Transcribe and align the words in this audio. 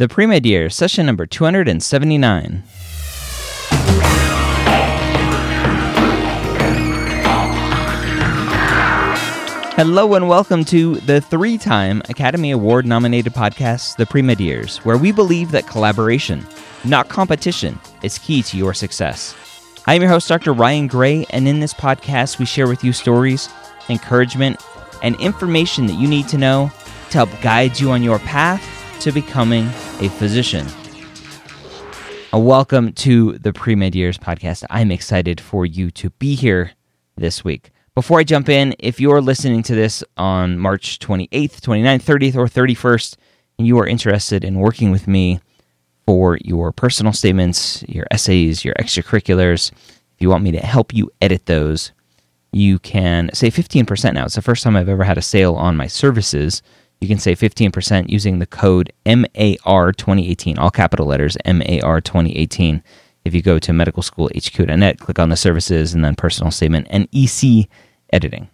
The 0.00 0.08
Pre-Med 0.08 0.72
session 0.72 1.04
number 1.04 1.26
279. 1.26 2.62
Hello 9.76 10.14
and 10.14 10.26
welcome 10.26 10.64
to 10.64 10.94
the 11.00 11.20
three 11.20 11.58
time 11.58 12.00
Academy 12.08 12.50
Award 12.52 12.86
nominated 12.86 13.34
podcast, 13.34 13.96
The 13.96 14.06
Pre-Med 14.06 14.40
Years, 14.40 14.78
where 14.86 14.96
we 14.96 15.12
believe 15.12 15.50
that 15.50 15.66
collaboration, 15.66 16.46
not 16.82 17.10
competition, 17.10 17.78
is 18.02 18.16
key 18.16 18.42
to 18.44 18.56
your 18.56 18.72
success. 18.72 19.36
I 19.86 19.96
am 19.96 20.00
your 20.00 20.10
host, 20.10 20.28
Dr. 20.28 20.54
Ryan 20.54 20.86
Gray, 20.86 21.26
and 21.28 21.46
in 21.46 21.60
this 21.60 21.74
podcast, 21.74 22.38
we 22.38 22.46
share 22.46 22.68
with 22.68 22.82
you 22.82 22.94
stories, 22.94 23.50
encouragement, 23.90 24.64
and 25.02 25.14
information 25.20 25.84
that 25.88 25.98
you 25.98 26.08
need 26.08 26.26
to 26.28 26.38
know 26.38 26.72
to 27.10 27.18
help 27.18 27.28
guide 27.42 27.78
you 27.78 27.90
on 27.90 28.02
your 28.02 28.18
path 28.20 28.79
to 29.00 29.12
becoming 29.12 29.64
a 30.00 30.10
physician. 30.10 30.66
A 32.34 32.38
welcome 32.38 32.92
to 32.92 33.38
the 33.38 33.50
Pre 33.50 33.74
Med 33.74 33.94
Years 33.94 34.18
podcast. 34.18 34.62
I'm 34.68 34.90
excited 34.90 35.40
for 35.40 35.64
you 35.64 35.90
to 35.92 36.10
be 36.10 36.34
here 36.34 36.72
this 37.16 37.42
week. 37.42 37.70
Before 37.94 38.20
I 38.20 38.24
jump 38.24 38.50
in, 38.50 38.74
if 38.78 39.00
you're 39.00 39.22
listening 39.22 39.62
to 39.64 39.74
this 39.74 40.04
on 40.18 40.58
March 40.58 40.98
28th, 40.98 41.60
29th, 41.60 42.02
30th, 42.02 42.36
or 42.36 42.46
31st, 42.46 43.16
and 43.58 43.66
you 43.66 43.78
are 43.78 43.86
interested 43.86 44.44
in 44.44 44.58
working 44.58 44.90
with 44.90 45.08
me 45.08 45.40
for 46.06 46.36
your 46.44 46.70
personal 46.70 47.14
statements, 47.14 47.82
your 47.88 48.06
essays, 48.10 48.66
your 48.66 48.74
extracurriculars, 48.74 49.72
if 49.72 50.16
you 50.18 50.28
want 50.28 50.44
me 50.44 50.52
to 50.52 50.60
help 50.60 50.92
you 50.92 51.10
edit 51.22 51.46
those, 51.46 51.92
you 52.52 52.78
can 52.78 53.30
save 53.32 53.54
15% 53.54 54.12
now. 54.12 54.26
It's 54.26 54.34
the 54.34 54.42
first 54.42 54.62
time 54.62 54.76
I've 54.76 54.90
ever 54.90 55.04
had 55.04 55.16
a 55.16 55.22
sale 55.22 55.54
on 55.54 55.76
my 55.76 55.86
services. 55.86 56.62
You 57.00 57.08
can 57.08 57.18
save 57.18 57.38
15% 57.38 58.10
using 58.10 58.38
the 58.38 58.46
code 58.46 58.92
MAR2018, 59.06 60.58
all 60.58 60.70
capital 60.70 61.06
letters 61.06 61.36
MAR2018 61.46 62.82
if 63.24 63.34
you 63.34 63.42
go 63.42 63.58
to 63.58 63.72
medicalschoolhq.net, 63.72 64.98
click 64.98 65.18
on 65.18 65.28
the 65.28 65.36
services 65.36 65.94
and 65.94 66.04
then 66.04 66.14
personal 66.14 66.50
statement 66.50 66.86
and 66.90 67.08
EC 67.12 67.68
editing. 68.12 68.48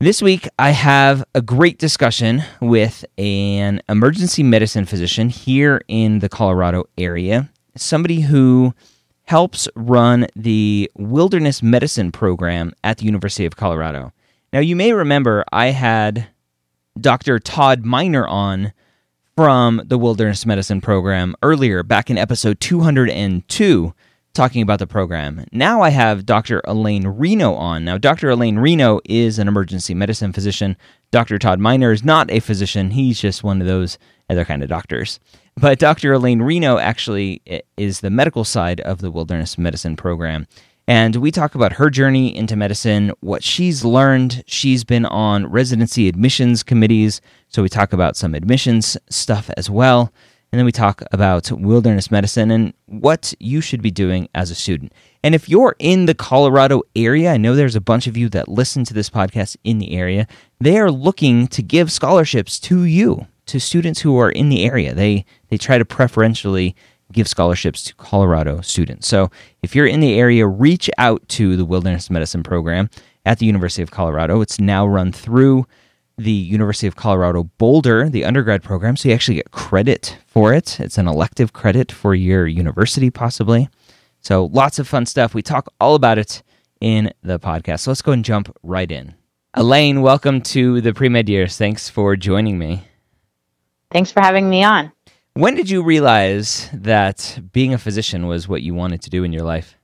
This 0.00 0.22
week, 0.22 0.48
I 0.58 0.70
have 0.70 1.24
a 1.34 1.42
great 1.42 1.78
discussion 1.78 2.42
with 2.60 3.04
an 3.18 3.82
emergency 3.88 4.42
medicine 4.42 4.84
physician 4.84 5.28
here 5.28 5.82
in 5.88 6.20
the 6.20 6.28
Colorado 6.28 6.84
area, 6.96 7.50
somebody 7.76 8.20
who 8.20 8.74
helps 9.24 9.68
run 9.74 10.26
the 10.36 10.90
wilderness 10.96 11.62
medicine 11.62 12.12
program 12.12 12.72
at 12.84 12.98
the 12.98 13.04
University 13.04 13.44
of 13.44 13.56
Colorado. 13.56 14.12
Now, 14.52 14.60
you 14.60 14.76
may 14.76 14.92
remember 14.92 15.44
I 15.52 15.66
had 15.66 16.28
Dr. 17.00 17.38
Todd 17.38 17.84
Miner 17.84 18.26
on 18.26 18.72
from 19.36 19.82
the 19.84 19.98
Wilderness 19.98 20.44
Medicine 20.44 20.80
Program 20.80 21.36
earlier, 21.42 21.82
back 21.82 22.10
in 22.10 22.18
episode 22.18 22.60
202, 22.60 23.94
talking 24.34 24.62
about 24.62 24.78
the 24.78 24.86
program. 24.86 25.44
Now 25.52 25.80
I 25.80 25.90
have 25.90 26.26
Dr. 26.26 26.60
Elaine 26.64 27.06
Reno 27.06 27.54
on. 27.54 27.84
Now, 27.84 27.98
Dr. 27.98 28.30
Elaine 28.30 28.58
Reno 28.58 29.00
is 29.04 29.38
an 29.38 29.48
emergency 29.48 29.94
medicine 29.94 30.32
physician. 30.32 30.76
Dr. 31.10 31.38
Todd 31.38 31.60
Miner 31.60 31.92
is 31.92 32.04
not 32.04 32.30
a 32.30 32.40
physician, 32.40 32.90
he's 32.90 33.20
just 33.20 33.42
one 33.44 33.60
of 33.60 33.66
those 33.66 33.98
other 34.28 34.44
kind 34.44 34.62
of 34.62 34.68
doctors. 34.68 35.20
But 35.56 35.78
Dr. 35.78 36.12
Elaine 36.12 36.42
Reno 36.42 36.78
actually 36.78 37.42
is 37.76 38.00
the 38.00 38.10
medical 38.10 38.44
side 38.44 38.80
of 38.80 39.00
the 39.00 39.10
Wilderness 39.10 39.58
Medicine 39.58 39.96
Program. 39.96 40.46
And 40.88 41.16
we 41.16 41.30
talk 41.30 41.54
about 41.54 41.74
her 41.74 41.90
journey 41.90 42.34
into 42.34 42.56
medicine, 42.56 43.12
what 43.20 43.44
she's 43.44 43.84
learned. 43.84 44.42
She's 44.46 44.84
been 44.84 45.04
on 45.04 45.46
residency 45.46 46.08
admissions 46.08 46.62
committees. 46.62 47.20
So 47.48 47.62
we 47.62 47.68
talk 47.68 47.92
about 47.92 48.16
some 48.16 48.34
admissions 48.34 48.96
stuff 49.10 49.50
as 49.58 49.68
well. 49.68 50.10
And 50.50 50.58
then 50.58 50.64
we 50.64 50.72
talk 50.72 51.02
about 51.12 51.52
wilderness 51.52 52.10
medicine 52.10 52.50
and 52.50 52.72
what 52.86 53.34
you 53.38 53.60
should 53.60 53.82
be 53.82 53.90
doing 53.90 54.30
as 54.34 54.50
a 54.50 54.54
student. 54.54 54.94
And 55.22 55.34
if 55.34 55.46
you're 55.46 55.76
in 55.78 56.06
the 56.06 56.14
Colorado 56.14 56.80
area, 56.96 57.34
I 57.34 57.36
know 57.36 57.54
there's 57.54 57.76
a 57.76 57.82
bunch 57.82 58.06
of 58.06 58.16
you 58.16 58.30
that 58.30 58.48
listen 58.48 58.84
to 58.84 58.94
this 58.94 59.10
podcast 59.10 59.58
in 59.64 59.76
the 59.76 59.94
area. 59.94 60.26
They 60.58 60.78
are 60.78 60.90
looking 60.90 61.48
to 61.48 61.62
give 61.62 61.92
scholarships 61.92 62.58
to 62.60 62.84
you, 62.84 63.26
to 63.44 63.60
students 63.60 64.00
who 64.00 64.18
are 64.18 64.30
in 64.30 64.48
the 64.48 64.64
area. 64.64 64.94
They 64.94 65.26
they 65.50 65.58
try 65.58 65.76
to 65.76 65.84
preferentially 65.84 66.74
give 67.12 67.28
scholarships 67.28 67.82
to 67.84 67.94
Colorado 67.94 68.60
students. 68.60 69.08
So 69.08 69.30
if 69.62 69.74
you're 69.74 69.86
in 69.86 70.00
the 70.00 70.18
area, 70.18 70.46
reach 70.46 70.90
out 70.98 71.26
to 71.30 71.56
the 71.56 71.64
Wilderness 71.64 72.10
Medicine 72.10 72.42
Program 72.42 72.90
at 73.24 73.38
the 73.38 73.46
University 73.46 73.82
of 73.82 73.90
Colorado. 73.90 74.40
It's 74.40 74.60
now 74.60 74.86
run 74.86 75.12
through 75.12 75.66
the 76.16 76.32
University 76.32 76.86
of 76.86 76.96
Colorado 76.96 77.44
Boulder, 77.58 78.08
the 78.08 78.24
undergrad 78.24 78.62
program, 78.62 78.96
so 78.96 79.08
you 79.08 79.14
actually 79.14 79.36
get 79.36 79.52
credit 79.52 80.18
for 80.26 80.52
it. 80.52 80.80
It's 80.80 80.98
an 80.98 81.06
elective 81.06 81.52
credit 81.52 81.92
for 81.92 82.14
your 82.14 82.46
university, 82.46 83.08
possibly. 83.08 83.68
So 84.20 84.46
lots 84.46 84.78
of 84.78 84.88
fun 84.88 85.06
stuff. 85.06 85.32
We 85.32 85.42
talk 85.42 85.72
all 85.80 85.94
about 85.94 86.18
it 86.18 86.42
in 86.80 87.12
the 87.22 87.38
podcast. 87.38 87.80
So 87.80 87.90
let's 87.92 88.02
go 88.02 88.12
and 88.12 88.24
jump 88.24 88.54
right 88.62 88.90
in. 88.90 89.14
Elaine, 89.54 90.02
welcome 90.02 90.40
to 90.42 90.80
the 90.80 90.92
pre 90.92 91.08
med 91.08 91.28
years. 91.28 91.56
Thanks 91.56 91.88
for 91.88 92.16
joining 92.16 92.58
me. 92.58 92.84
Thanks 93.90 94.10
for 94.10 94.20
having 94.20 94.50
me 94.50 94.62
on. 94.64 94.92
When 95.38 95.54
did 95.54 95.70
you 95.70 95.84
realize 95.84 96.68
that 96.72 97.38
being 97.52 97.72
a 97.72 97.78
physician 97.78 98.26
was 98.26 98.48
what 98.48 98.62
you 98.62 98.74
wanted 98.74 99.02
to 99.02 99.10
do 99.10 99.22
in 99.22 99.32
your 99.32 99.44
life? 99.44 99.76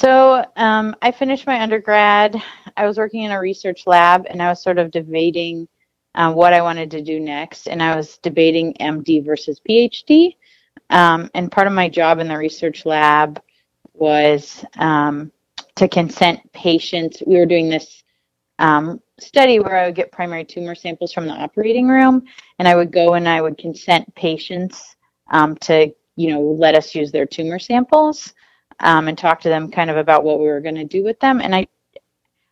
So 0.00 0.46
um, 0.56 0.96
I 1.02 1.12
finished 1.12 1.46
my 1.46 1.60
undergrad. 1.60 2.42
I 2.74 2.86
was 2.86 2.96
working 2.96 3.24
in 3.24 3.32
a 3.32 3.38
research 3.38 3.86
lab, 3.86 4.24
and 4.30 4.42
I 4.42 4.48
was 4.48 4.62
sort 4.62 4.78
of 4.78 4.92
debating 4.92 5.68
um, 6.14 6.34
what 6.34 6.54
I 6.54 6.62
wanted 6.62 6.90
to 6.92 7.02
do 7.02 7.20
next. 7.20 7.68
And 7.68 7.82
I 7.82 7.94
was 7.94 8.16
debating 8.16 8.72
MD 8.80 9.22
versus 9.22 9.60
PhD. 9.60 10.36
Um, 10.88 11.30
and 11.34 11.52
part 11.52 11.66
of 11.66 11.74
my 11.74 11.90
job 11.90 12.18
in 12.18 12.28
the 12.28 12.38
research 12.38 12.86
lab 12.86 13.42
was 13.92 14.64
um, 14.78 15.30
to 15.74 15.86
consent 15.86 16.50
patients. 16.54 17.22
We 17.26 17.36
were 17.36 17.44
doing 17.44 17.68
this 17.68 18.01
um, 18.62 19.00
study 19.18 19.58
where 19.58 19.76
I 19.76 19.86
would 19.86 19.96
get 19.96 20.12
primary 20.12 20.44
tumor 20.44 20.76
samples 20.76 21.12
from 21.12 21.26
the 21.26 21.32
operating 21.32 21.88
room, 21.88 22.22
and 22.58 22.68
I 22.68 22.76
would 22.76 22.92
go 22.92 23.14
and 23.14 23.28
I 23.28 23.42
would 23.42 23.58
consent 23.58 24.14
patients 24.14 24.96
um, 25.30 25.56
to, 25.56 25.92
you 26.16 26.30
know, 26.30 26.40
let 26.40 26.76
us 26.76 26.94
use 26.94 27.10
their 27.10 27.26
tumor 27.26 27.58
samples 27.58 28.32
um, 28.80 29.08
and 29.08 29.18
talk 29.18 29.40
to 29.40 29.48
them 29.48 29.70
kind 29.70 29.90
of 29.90 29.96
about 29.96 30.22
what 30.22 30.38
we 30.38 30.46
were 30.46 30.60
going 30.60 30.76
to 30.76 30.84
do 30.84 31.02
with 31.02 31.18
them. 31.18 31.40
And 31.40 31.54
I, 31.54 31.66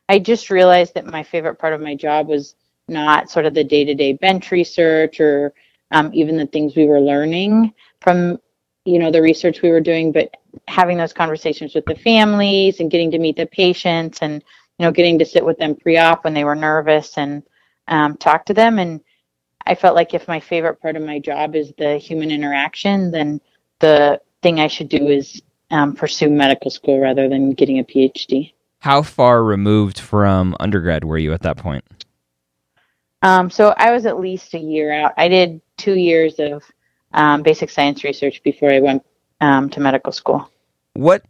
I 0.09 0.19
just 0.19 0.51
realized 0.51 0.95
that 0.95 1.07
my 1.07 1.23
favorite 1.23 1.61
part 1.61 1.75
of 1.75 1.81
my 1.81 1.95
job 1.95 2.27
was 2.27 2.57
not 2.89 3.31
sort 3.31 3.47
of 3.47 3.55
the 3.55 3.63
day-to-day 3.63 4.15
bench 4.15 4.51
research 4.51 5.21
or 5.21 5.55
um, 5.93 6.11
even 6.13 6.37
the 6.37 6.47
things 6.47 6.75
we 6.75 6.87
were 6.87 7.01
learning 7.01 7.73
from, 8.01 8.41
you 8.85 8.99
know, 8.99 9.13
the 9.13 9.23
research 9.23 9.63
we 9.63 9.71
were 9.71 9.81
doing, 9.81 10.11
but 10.11 10.35
having 10.67 10.97
those 10.99 11.13
conversations 11.13 11.77
with 11.77 11.85
the 11.85 11.95
families 11.95 12.81
and 12.81 12.91
getting 12.91 13.13
to 13.13 13.19
meet 13.19 13.37
the 13.37 13.47
patients 13.47 14.19
and 14.23 14.43
you 14.81 14.87
know, 14.87 14.93
getting 14.93 15.19
to 15.19 15.27
sit 15.27 15.45
with 15.45 15.59
them 15.59 15.77
pre-op 15.77 16.25
when 16.25 16.33
they 16.33 16.43
were 16.43 16.55
nervous 16.55 17.19
and 17.19 17.43
um, 17.87 18.17
talk 18.17 18.47
to 18.47 18.55
them. 18.55 18.79
And 18.79 19.03
I 19.67 19.75
felt 19.75 19.95
like 19.95 20.15
if 20.15 20.27
my 20.27 20.41
favorite 20.41 20.81
part 20.81 20.97
of 20.97 21.03
my 21.03 21.19
job 21.19 21.55
is 21.55 21.71
the 21.77 21.99
human 21.99 22.31
interaction, 22.31 23.11
then 23.11 23.43
the 23.81 24.23
thing 24.41 24.59
I 24.59 24.69
should 24.69 24.89
do 24.89 25.09
is 25.09 25.43
um, 25.71 25.95
pursue 25.95 26.31
medical 26.31 26.71
school 26.71 26.99
rather 26.99 27.29
than 27.29 27.53
getting 27.53 27.79
a 27.79 27.85
PhD. 27.85 28.55
How 28.79 29.03
far 29.03 29.45
removed 29.45 30.01
from 30.01 30.57
undergrad 30.61 31.05
were 31.05 31.19
you 31.19 31.35
at 31.35 31.43
that 31.43 31.59
point? 31.59 31.85
Um, 33.21 33.51
so 33.51 33.75
I 33.77 33.91
was 33.91 34.07
at 34.07 34.19
least 34.19 34.55
a 34.55 34.59
year 34.59 34.95
out. 34.95 35.13
I 35.19 35.29
did 35.29 35.61
two 35.77 35.97
years 35.97 36.37
of 36.39 36.63
um, 37.13 37.43
basic 37.43 37.69
science 37.69 38.03
research 38.03 38.43
before 38.43 38.73
I 38.73 38.81
went 38.81 39.05
um, 39.43 39.69
to 39.69 39.81
medical 39.81 40.11
school. 40.11 40.51
What 40.95 41.23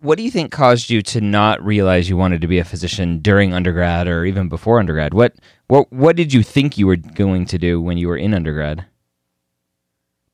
what 0.00 0.16
do 0.16 0.24
you 0.24 0.30
think 0.30 0.50
caused 0.50 0.90
you 0.90 1.02
to 1.02 1.20
not 1.20 1.64
realize 1.64 2.08
you 2.08 2.16
wanted 2.16 2.40
to 2.40 2.48
be 2.48 2.58
a 2.58 2.64
physician 2.64 3.18
during 3.18 3.52
undergrad 3.52 4.08
or 4.08 4.24
even 4.24 4.48
before 4.48 4.80
undergrad? 4.80 5.14
What 5.14 5.34
what 5.68 5.92
what 5.92 6.16
did 6.16 6.32
you 6.32 6.42
think 6.42 6.78
you 6.78 6.86
were 6.86 6.96
going 6.96 7.46
to 7.46 7.58
do 7.58 7.80
when 7.80 7.98
you 7.98 8.08
were 8.08 8.16
in 8.16 8.34
undergrad? 8.34 8.86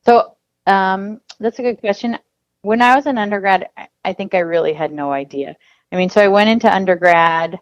So 0.05 0.37
um, 0.67 1.21
that's 1.41 1.59
a 1.59 1.63
good 1.63 1.81
question. 1.81 2.19
When 2.63 2.81
I 2.81 2.95
was 2.95 3.07
in 3.07 3.19
undergrad, 3.19 3.69
I 4.05 4.13
think 4.13 4.35
I 4.35 4.39
really 4.39 4.73
had 4.73 4.93
no 4.93 5.13
idea. 5.13 5.57
I 5.93 5.97
mean, 5.97 6.11
so 6.11 6.21
I 6.21 6.29
went 6.29 6.51
into 6.51 6.73
undergrad. 6.73 7.59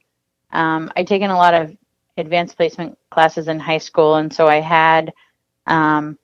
Um, 0.52 0.90
I'd 0.96 1.06
taken 1.06 1.30
a 1.30 1.36
lot 1.36 1.54
of 1.54 1.76
advanced 2.16 2.56
placement 2.56 2.98
classes 3.10 3.48
in 3.48 3.58
high 3.58 3.78
school, 3.78 4.16
and 4.16 4.32
so 4.32 4.46
I 4.46 4.60
had 4.60 5.12
um, 5.66 6.18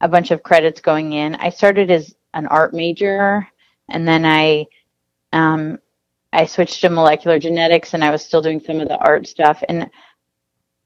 a 0.00 0.08
bunch 0.08 0.30
of 0.30 0.42
credits 0.42 0.80
going 0.80 1.12
in. 1.12 1.34
I 1.34 1.50
started 1.50 1.90
as 1.90 2.14
an 2.34 2.46
art 2.46 2.74
major, 2.74 3.46
and 3.88 4.06
then 4.08 4.26
I 4.26 4.66
um, 5.36 5.78
I 6.32 6.46
switched 6.46 6.80
to 6.80 6.88
molecular 6.88 7.38
genetics 7.38 7.92
and 7.92 8.02
I 8.02 8.10
was 8.10 8.24
still 8.24 8.40
doing 8.40 8.60
some 8.60 8.80
of 8.80 8.88
the 8.88 8.96
art 8.96 9.26
stuff. 9.26 9.62
And 9.68 9.90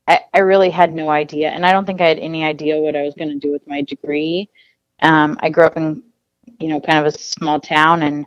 I, 0.09 0.21
I 0.35 0.41
really 0.41 0.71
had 0.71 0.93
no 0.93 1.09
idea. 1.09 1.51
And 1.51 1.65
I 1.65 1.73
don't 1.73 1.87
think 1.87 2.01
I 2.01 2.09
had 2.09 2.19
any 2.19 2.45
idea 2.45 2.77
what 2.77 2.97
I 2.97 3.03
was 3.03 3.15
going 3.15 3.31
to 3.31 3.39
do 3.39 3.53
with 3.53 3.67
my 3.69 3.83
degree. 3.83 4.49
Um, 5.03 5.39
I 5.41 5.51
grew 5.51 5.65
up 5.65 5.77
in, 5.77 6.03
you 6.59 6.69
know, 6.69 6.81
kind 6.81 6.99
of 6.99 7.07
a 7.07 7.17
small 7.17 7.61
town 7.61 8.03
and 8.03 8.27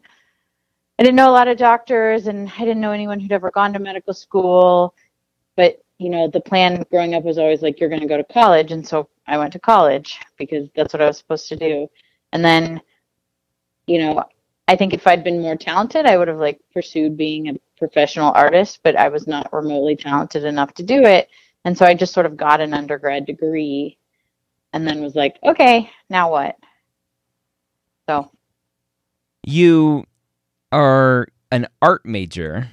I 0.98 1.04
didn't 1.04 1.18
know 1.18 1.30
a 1.30 1.32
lot 1.32 1.50
of 1.50 1.58
doctors 1.58 2.28
and 2.28 2.50
I 2.58 2.60
didn't 2.60 2.80
know 2.82 2.92
anyone 2.92 3.20
who'd 3.20 3.32
ever 3.34 3.52
gone 3.52 3.74
to 3.74 3.80
medical 3.80 4.14
school. 4.14 4.96
But, 5.58 5.84
you 5.98 6.10
know, 6.10 6.30
the 6.30 6.40
plan 6.40 6.86
growing 6.90 7.16
up 7.16 7.24
was 7.24 7.38
always 7.38 7.62
like, 7.62 7.80
you're 7.80 7.90
going 7.90 8.02
to 8.02 8.08
go 8.08 8.18
to 8.18 8.24
college. 8.24 8.72
And 8.72 8.88
so 8.88 9.10
I 9.28 9.38
went 9.38 9.52
to 9.54 9.60
college 9.60 10.20
because 10.38 10.70
that's 10.74 10.94
what 10.94 11.02
I 11.02 11.08
was 11.08 11.18
supposed 11.18 11.50
to 11.50 11.58
do. 11.58 11.90
And 12.32 12.46
then, 12.46 12.82
you 13.88 14.00
know, 14.00 14.24
I 14.68 14.76
think 14.76 14.94
if 14.94 15.06
I'd 15.06 15.24
been 15.24 15.42
more 15.42 15.56
talented, 15.58 16.06
I 16.06 16.18
would 16.18 16.28
have 16.28 16.38
like 16.38 16.60
pursued 16.74 17.18
being 17.18 17.50
a 17.50 17.54
professional 17.78 18.32
artist, 18.32 18.80
but 18.84 18.96
I 18.96 19.10
was 19.10 19.28
not 19.28 19.52
remotely 19.52 19.96
talented 19.96 20.46
enough 20.46 20.74
to 20.76 20.84
do 20.84 21.04
it. 21.04 21.30
And 21.66 21.78
so 21.78 21.86
I 21.86 21.94
just 21.94 22.14
sort 22.14 22.26
of 22.26 22.38
got 22.38 22.62
an 22.62 22.74
undergrad 22.74 23.26
degree 23.26 23.98
and 24.72 24.88
then 24.88 25.02
was 25.02 25.16
like, 25.16 25.38
okay, 25.44 25.90
now 26.10 26.32
what? 26.32 26.58
So 28.10 28.32
you 29.46 30.06
are 30.72 31.28
an 31.52 31.68
art 31.82 32.06
major 32.06 32.70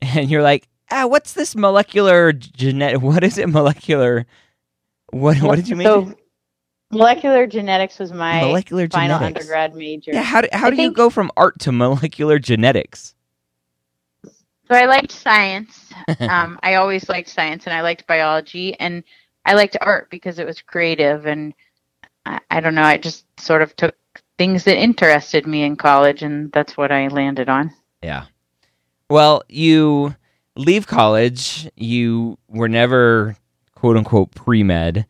and 0.00 0.30
you're 0.30 0.42
like, 0.42 0.68
ah, 0.90 1.06
what's 1.06 1.34
this 1.34 1.54
molecular 1.56 2.32
genetic? 2.32 3.02
What 3.02 3.24
is 3.24 3.38
it? 3.38 3.48
Molecular. 3.48 4.26
What? 5.10 5.40
What 5.42 5.56
did 5.56 5.68
you 5.68 5.76
mean? 5.76 5.86
So, 5.86 6.14
molecular 6.90 7.46
genetics 7.46 7.98
was 7.98 8.12
my 8.12 8.40
molecular 8.40 8.88
final 8.88 9.18
genetics. 9.18 9.40
undergrad 9.40 9.74
major. 9.74 10.12
Yeah. 10.12 10.22
How 10.22 10.40
do, 10.40 10.48
how 10.52 10.68
I 10.68 10.70
do 10.70 10.82
you 10.82 10.92
go 10.92 11.10
from 11.10 11.30
art 11.36 11.58
to 11.60 11.72
molecular 11.72 12.38
genetics? 12.38 13.14
So 14.24 14.74
I 14.74 14.86
liked 14.86 15.12
science. 15.12 15.92
um, 16.20 16.58
I 16.62 16.74
always 16.76 17.08
liked 17.08 17.28
science, 17.28 17.66
and 17.66 17.74
I 17.74 17.82
liked 17.82 18.06
biology, 18.06 18.78
and 18.80 19.04
I 19.44 19.54
liked 19.54 19.76
art 19.80 20.08
because 20.10 20.38
it 20.38 20.46
was 20.46 20.62
creative, 20.62 21.26
and 21.26 21.52
I, 22.24 22.40
I 22.50 22.60
don't 22.60 22.74
know. 22.74 22.82
I 22.82 22.96
just 22.96 23.26
sort 23.38 23.62
of 23.62 23.76
took 23.76 23.94
things 24.38 24.64
that 24.64 24.80
interested 24.80 25.46
me 25.46 25.64
in 25.64 25.76
college, 25.76 26.22
and 26.22 26.50
that's 26.52 26.76
what 26.76 26.90
I 26.90 27.08
landed 27.08 27.48
on. 27.48 27.72
Yeah. 28.02 28.24
Well, 29.10 29.42
you 29.48 30.14
leave 30.56 30.86
college. 30.86 31.68
You 31.76 32.38
were 32.48 32.68
never 32.68 33.36
quote 33.74 33.96
unquote 33.96 34.34
pre 34.34 34.62
med. 34.62 35.06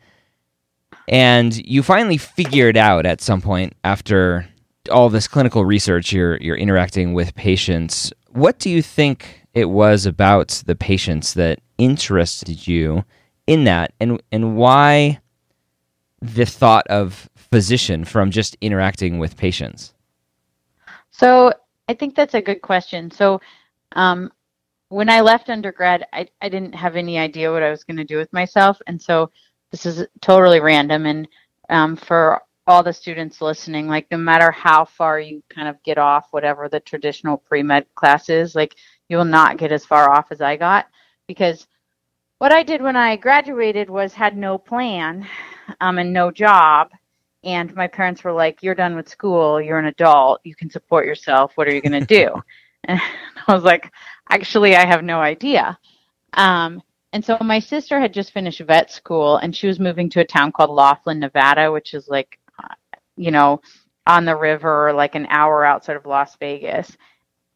And 1.08 1.54
you 1.66 1.82
finally 1.82 2.16
figure 2.16 2.68
it 2.68 2.76
out 2.76 3.06
at 3.06 3.20
some 3.20 3.40
point 3.40 3.74
after 3.84 4.48
all 4.90 5.08
this 5.08 5.28
clinical 5.28 5.64
research. 5.64 6.12
You're, 6.12 6.36
you're 6.38 6.56
interacting 6.56 7.12
with 7.12 7.34
patients. 7.34 8.12
What 8.30 8.58
do 8.58 8.70
you 8.70 8.82
think 8.82 9.46
it 9.52 9.66
was 9.66 10.06
about 10.06 10.62
the 10.66 10.74
patients 10.74 11.34
that 11.34 11.60
interested 11.78 12.66
you 12.66 13.04
in 13.46 13.64
that? 13.64 13.92
And, 14.00 14.22
and 14.32 14.56
why 14.56 15.20
the 16.20 16.46
thought 16.46 16.86
of 16.88 17.28
physician 17.36 18.04
from 18.04 18.30
just 18.30 18.56
interacting 18.60 19.18
with 19.18 19.36
patients? 19.36 19.92
So 21.10 21.52
I 21.88 21.94
think 21.94 22.16
that's 22.16 22.34
a 22.34 22.42
good 22.42 22.62
question. 22.62 23.10
So 23.10 23.40
um, 23.92 24.32
when 24.88 25.08
I 25.08 25.20
left 25.20 25.50
undergrad, 25.50 26.06
I, 26.12 26.28
I 26.40 26.48
didn't 26.48 26.74
have 26.74 26.96
any 26.96 27.18
idea 27.18 27.52
what 27.52 27.62
I 27.62 27.70
was 27.70 27.84
going 27.84 27.98
to 27.98 28.04
do 28.04 28.16
with 28.16 28.32
myself. 28.32 28.80
And 28.86 29.00
so 29.00 29.30
this 29.74 29.86
is 29.86 30.06
totally 30.20 30.60
random. 30.60 31.04
And 31.04 31.26
um, 31.68 31.96
for 31.96 32.40
all 32.64 32.84
the 32.84 32.92
students 32.92 33.40
listening, 33.40 33.88
like 33.88 34.08
no 34.08 34.16
matter 34.16 34.52
how 34.52 34.84
far 34.84 35.18
you 35.18 35.42
kind 35.48 35.66
of 35.66 35.82
get 35.82 35.98
off 35.98 36.28
whatever 36.30 36.68
the 36.68 36.78
traditional 36.78 37.38
pre 37.38 37.60
med 37.64 37.84
class 37.96 38.28
is, 38.28 38.54
like 38.54 38.76
you 39.08 39.16
will 39.16 39.24
not 39.24 39.58
get 39.58 39.72
as 39.72 39.84
far 39.84 40.10
off 40.10 40.26
as 40.30 40.40
I 40.40 40.56
got 40.56 40.86
because 41.26 41.66
what 42.38 42.52
I 42.52 42.62
did 42.62 42.82
when 42.82 42.94
I 42.94 43.16
graduated 43.16 43.90
was 43.90 44.14
had 44.14 44.36
no 44.36 44.58
plan 44.58 45.26
um, 45.80 45.98
and 45.98 46.12
no 46.12 46.30
job. 46.30 46.92
And 47.42 47.74
my 47.74 47.88
parents 47.88 48.22
were 48.22 48.32
like, 48.32 48.62
You're 48.62 48.76
done 48.76 48.94
with 48.94 49.08
school. 49.08 49.60
You're 49.60 49.80
an 49.80 49.86
adult. 49.86 50.40
You 50.44 50.54
can 50.54 50.70
support 50.70 51.04
yourself. 51.04 51.50
What 51.56 51.66
are 51.66 51.74
you 51.74 51.82
going 51.82 52.00
to 52.00 52.06
do? 52.06 52.40
and 52.84 53.00
I 53.48 53.52
was 53.52 53.64
like, 53.64 53.90
Actually, 54.30 54.76
I 54.76 54.86
have 54.86 55.02
no 55.02 55.18
idea. 55.18 55.76
Um, 56.32 56.80
and 57.14 57.24
so 57.24 57.38
my 57.40 57.60
sister 57.60 58.00
had 58.00 58.12
just 58.12 58.32
finished 58.32 58.60
vet 58.60 58.90
school 58.90 59.36
and 59.36 59.54
she 59.54 59.68
was 59.68 59.78
moving 59.78 60.10
to 60.10 60.20
a 60.20 60.24
town 60.24 60.50
called 60.50 60.70
Laughlin, 60.70 61.20
Nevada, 61.20 61.70
which 61.70 61.94
is 61.94 62.08
like, 62.08 62.40
uh, 62.62 62.74
you 63.16 63.30
know, 63.30 63.60
on 64.04 64.24
the 64.24 64.34
river, 64.34 64.92
like 64.92 65.14
an 65.14 65.26
hour 65.30 65.64
outside 65.64 65.94
of 65.94 66.06
Las 66.06 66.36
Vegas 66.40 66.96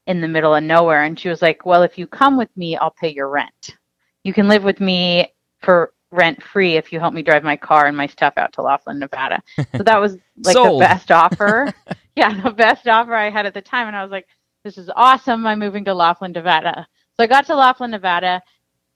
in 0.06 0.20
the 0.20 0.28
middle 0.28 0.54
of 0.54 0.62
nowhere. 0.62 1.02
And 1.02 1.18
she 1.18 1.28
was 1.28 1.42
like, 1.42 1.66
Well, 1.66 1.82
if 1.82 1.98
you 1.98 2.06
come 2.06 2.38
with 2.38 2.56
me, 2.56 2.76
I'll 2.76 2.92
pay 2.92 3.12
your 3.12 3.28
rent. 3.28 3.76
You 4.22 4.32
can 4.32 4.46
live 4.46 4.62
with 4.62 4.78
me 4.78 5.34
for 5.60 5.92
rent 6.12 6.40
free 6.40 6.76
if 6.76 6.92
you 6.92 7.00
help 7.00 7.12
me 7.12 7.22
drive 7.22 7.42
my 7.42 7.56
car 7.56 7.86
and 7.86 7.96
my 7.96 8.06
stuff 8.06 8.34
out 8.36 8.52
to 8.52 8.62
Laughlin, 8.62 9.00
Nevada. 9.00 9.42
So 9.76 9.82
that 9.82 10.00
was 10.00 10.18
like 10.44 10.54
the 10.54 10.76
best 10.78 11.10
offer. 11.10 11.74
yeah, 12.14 12.40
the 12.42 12.52
best 12.52 12.86
offer 12.86 13.12
I 13.12 13.28
had 13.28 13.44
at 13.44 13.54
the 13.54 13.60
time. 13.60 13.88
And 13.88 13.96
I 13.96 14.04
was 14.04 14.12
like, 14.12 14.28
this 14.62 14.78
is 14.78 14.88
awesome. 14.94 15.44
I'm 15.48 15.58
moving 15.58 15.84
to 15.86 15.94
Laughlin, 15.94 16.30
Nevada. 16.30 16.86
So 17.16 17.24
I 17.24 17.26
got 17.26 17.46
to 17.46 17.56
Laughlin, 17.56 17.90
Nevada, 17.90 18.40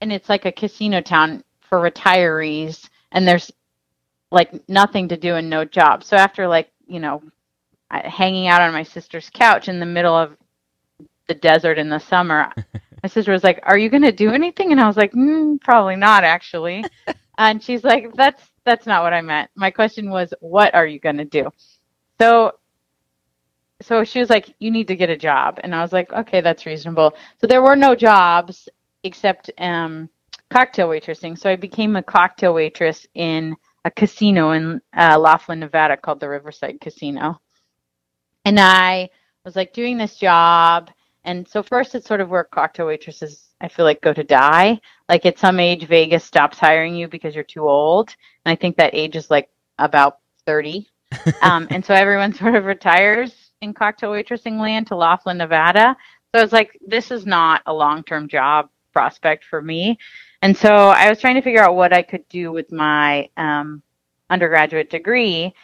and 0.03 0.13
it's 0.13 0.29
like 0.29 0.45
a 0.45 0.53
casino 0.53 1.01
town 1.01 1.45
for 1.61 1.79
retirees, 1.79 2.91
and 3.13 3.27
there's 3.27 3.51
like 4.31 4.69
nothing 4.69 5.09
to 5.09 5.17
do 5.17 5.37
and 5.37 5.49
no 5.49 5.65
job. 5.65 6.03
So 6.05 6.17
after 6.17 6.49
like, 6.49 6.71
you 6.87 6.99
know, 7.01 7.23
hanging 7.91 8.49
out 8.49 8.61
on 8.61 8.73
my 8.73 8.83
sister's 8.83 9.31
couch 9.33 9.69
in 9.69 9.79
the 9.79 9.87
middle 9.87 10.15
of 10.15 10.37
the 11.29 11.35
desert 11.35 11.79
in 11.79 11.89
the 11.89 12.01
summer, 12.01 12.51
my 13.03 13.09
sister 13.09 13.31
was 13.33 13.45
like, 13.45 13.61
"Are 13.63 13.79
you 13.79 13.89
going 13.89 14.03
to 14.03 14.13
do 14.13 14.31
anything?" 14.33 14.73
And 14.73 14.81
I 14.81 14.89
was 14.89 14.97
like, 14.97 15.13
mm, 15.13 15.61
"Probably 15.61 15.97
not, 15.97 16.25
actually." 16.25 16.85
and 17.39 17.63
she's 17.63 17.85
like, 17.85 18.13
"That's 18.15 18.43
that's 18.65 18.87
not 18.87 19.05
what 19.05 19.15
I 19.15 19.21
meant. 19.21 19.51
My 19.55 19.71
question 19.71 20.11
was, 20.11 20.35
what 20.41 20.75
are 20.75 20.87
you 20.87 20.99
going 20.99 21.19
to 21.19 21.25
do?" 21.25 21.51
So 22.21 22.53
so 23.81 24.03
she 24.05 24.19
was 24.19 24.31
like, 24.31 24.53
"You 24.59 24.73
need 24.73 24.89
to 24.89 24.97
get 24.97 25.11
a 25.11 25.17
job," 25.17 25.61
and 25.63 25.75
I 25.75 25.81
was 25.83 25.93
like, 25.93 26.13
"Okay, 26.13 26.41
that's 26.41 26.67
reasonable." 26.67 27.15
So 27.41 27.47
there 27.47 27.63
were 27.63 27.77
no 27.77 27.95
jobs 27.95 28.69
except 29.05 29.51
um, 29.59 30.09
cocktail 30.51 30.89
waitressing. 30.89 31.39
So 31.39 31.51
I 31.51 31.57
became 31.57 31.97
a 31.97 32.03
cocktail 32.03 32.55
waitress 32.55 33.07
in 33.15 33.57
a 33.85 33.91
casino 33.91 34.53
in 34.53 34.81
uh, 34.97 35.19
Laughlin, 35.19 35.61
Nevada, 35.61 35.97
called 35.97 36.21
the 36.21 36.29
Riverside 36.29 36.81
Casino, 36.81 37.41
and 38.45 38.59
I 38.61 39.11
was 39.45 39.57
like 39.57 39.73
doing 39.73 39.99
this 39.99 40.17
job. 40.17 40.91
And 41.25 41.47
so 41.47 41.63
first, 41.63 41.95
it's 41.95 42.07
sort 42.07 42.21
of 42.21 42.31
where 42.31 42.45
cocktail 42.45 42.87
waitresses, 42.87 43.49
I 43.61 43.69
feel 43.69 43.85
like, 43.85 44.01
go 44.01 44.13
to 44.13 44.25
die. 44.25 44.81
Like 45.09 45.25
at 45.27 45.39
some 45.39 45.61
age, 45.61 45.87
Vegas 45.87 46.25
stops 46.25 46.59
hiring 46.59 46.97
you 46.97 47.09
because 47.09 47.35
you're 47.35 47.45
too 47.45 47.69
old, 47.69 48.15
and 48.45 48.53
I 48.53 48.57
think 48.57 48.77
that 48.77 48.95
age 48.95 49.17
is 49.17 49.31
like 49.31 49.49
about 49.79 50.19
thirty. 50.47 50.89
um, 51.43 51.67
and 51.71 51.85
so 51.85 51.95
everyone 51.95 52.33
sort 52.35 52.55
of 52.55 52.65
retires 52.65 53.51
in 53.61 53.73
cocktail 53.73 54.11
waitressing 54.11 54.61
land 54.61 54.89
to 54.89 54.97
Laughlin, 54.97 55.39
Nevada. 55.39 55.97
So 56.35 56.41
I 56.41 56.43
was 56.43 56.53
like, 56.53 56.79
this 56.87 57.11
is 57.11 57.27
not 57.27 57.63
a 57.67 57.73
long 57.73 58.03
term 58.03 58.29
job 58.29 58.69
prospect 58.93 59.45
for 59.45 59.63
me. 59.63 59.99
And 60.43 60.57
so 60.57 60.69
I 60.69 61.09
was 61.09 61.21
trying 61.21 61.37
to 61.37 61.43
figure 61.43 61.63
out 61.63 61.77
what 61.77 61.93
I 61.93 62.03
could 62.03 62.29
do 62.29 62.53
with 62.53 62.73
my 62.73 63.29
um, 63.37 63.83
undergraduate 64.29 64.91
degree. 64.91 65.55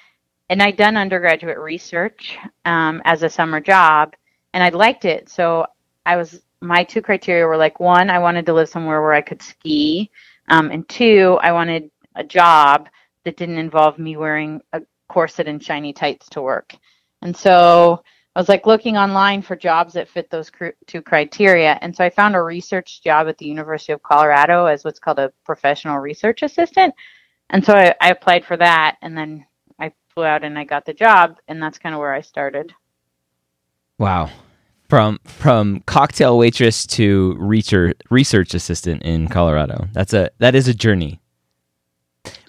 And 0.51 0.63
I'd 0.63 0.77
done 0.77 0.97
undergraduate 0.97 1.59
research 1.59 2.39
um, 2.65 3.03
as 3.05 3.23
a 3.23 3.29
summer 3.29 3.61
job, 3.61 4.15
and 4.55 4.65
I 4.65 4.71
liked 4.71 5.05
it. 5.05 5.29
So 5.29 5.67
I 6.07 6.17
was, 6.17 6.41
my 6.61 6.85
two 6.85 7.03
criteria 7.03 7.47
were 7.47 7.59
like, 7.59 7.81
one, 7.81 8.09
I 8.09 8.19
wanted 8.19 8.47
to 8.47 8.55
live 8.55 8.69
somewhere 8.69 9.03
where 9.03 9.13
I 9.13 9.21
could 9.21 9.43
ski. 9.43 10.11
Um, 10.49 10.71
and 10.71 10.89
two, 10.89 11.39
I 11.43 11.53
wanted 11.53 11.91
a 12.15 12.25
job 12.25 12.89
that 13.25 13.37
didn't 13.37 13.59
involve 13.59 13.99
me 13.99 14.17
wearing 14.17 14.63
a 14.73 14.81
corset 15.09 15.49
and 15.49 15.63
shiny 15.63 15.93
tights 15.93 16.29
to 16.31 16.41
work. 16.41 16.75
And 17.21 17.37
so 17.37 18.03
I 18.39 18.41
was 18.41 18.49
like 18.49 18.69
looking 18.69 18.97
online 18.97 19.43
for 19.43 19.57
jobs 19.57 19.95
that 19.95 20.09
fit 20.09 20.31
those 20.31 20.49
cr- 20.49 20.69
two 20.87 21.03
criteria. 21.03 21.77
And 21.83 21.97
so 21.97 22.05
I 22.05 22.11
found 22.11 22.37
a 22.37 22.41
research 22.41 23.03
job 23.03 23.27
at 23.27 23.37
the 23.37 23.47
University 23.47 23.93
of 23.93 24.01
Colorado 24.05 24.67
as 24.67 24.85
what's 24.85 25.01
called 25.01 25.19
a 25.19 25.33
professional 25.45 25.99
research 25.99 26.45
assistant. 26.45 26.95
And 27.51 27.65
so 27.65 27.75
I, 27.75 27.97
I 28.01 28.11
applied 28.11 28.45
for 28.45 28.57
that 28.57 28.97
and 29.03 29.19
then 29.19 29.45
I 29.81 29.93
flew 30.15 30.23
out 30.23 30.45
and 30.45 30.57
I 30.57 30.63
got 30.63 30.87
the 30.87 30.95
job. 30.95 31.39
And 31.49 31.61
that's 31.61 31.79
kind 31.79 31.97
of 31.97 31.99
where 31.99 32.15
I 32.15 32.21
started. 32.21 32.73
Wow. 33.99 34.31
From 34.89 35.19
from 35.25 35.81
cocktail 35.87 36.39
waitress 36.39 36.87
to 36.87 37.35
research 37.41 37.97
research 38.09 38.55
assistant 38.55 39.03
in 39.03 39.27
Colorado. 39.27 39.89
That's 39.93 40.13
a 40.15 40.31
that 40.39 40.55
is 40.55 40.69
a 40.69 40.75
journey. 40.75 41.21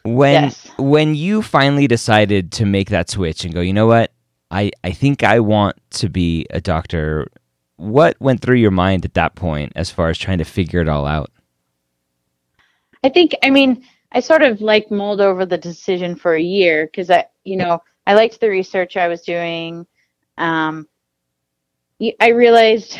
When 0.03 0.43
Yes. 0.43 0.69
when 0.77 1.15
you 1.15 1.41
finally 1.41 1.87
decided 1.87 2.51
to 2.51 2.67
make 2.67 2.91
that 2.91 3.09
switch 3.09 3.43
and 3.43 3.55
go, 3.55 3.61
you 3.61 3.73
know 3.73 3.87
what? 3.87 4.11
I, 4.51 4.71
I 4.83 4.91
think 4.91 5.23
I 5.23 5.39
want 5.39 5.77
to 5.91 6.09
be 6.09 6.45
a 6.49 6.61
doctor. 6.61 7.27
What 7.77 8.19
went 8.19 8.41
through 8.41 8.57
your 8.57 8.71
mind 8.71 9.05
at 9.05 9.13
that 9.13 9.35
point 9.35 9.73
as 9.75 9.91
far 9.91 10.09
as 10.09 10.17
trying 10.17 10.39
to 10.39 10.45
figure 10.45 10.81
it 10.81 10.89
all 10.89 11.05
out? 11.05 11.31
I 13.03 13.09
think, 13.09 13.35
I 13.43 13.49
mean, 13.49 13.85
I 14.11 14.19
sort 14.19 14.41
of 14.41 14.61
like 14.61 14.91
mulled 14.91 15.21
over 15.21 15.45
the 15.45 15.57
decision 15.57 16.15
for 16.15 16.33
a 16.33 16.41
year 16.41 16.87
because 16.87 17.09
I, 17.09 17.25
you 17.43 17.57
know, 17.57 17.81
I 18.07 18.15
liked 18.15 18.39
the 18.39 18.49
research 18.49 18.97
I 18.97 19.07
was 19.07 19.21
doing. 19.21 19.85
Um, 20.37 20.87
I 22.19 22.29
realized, 22.29 22.97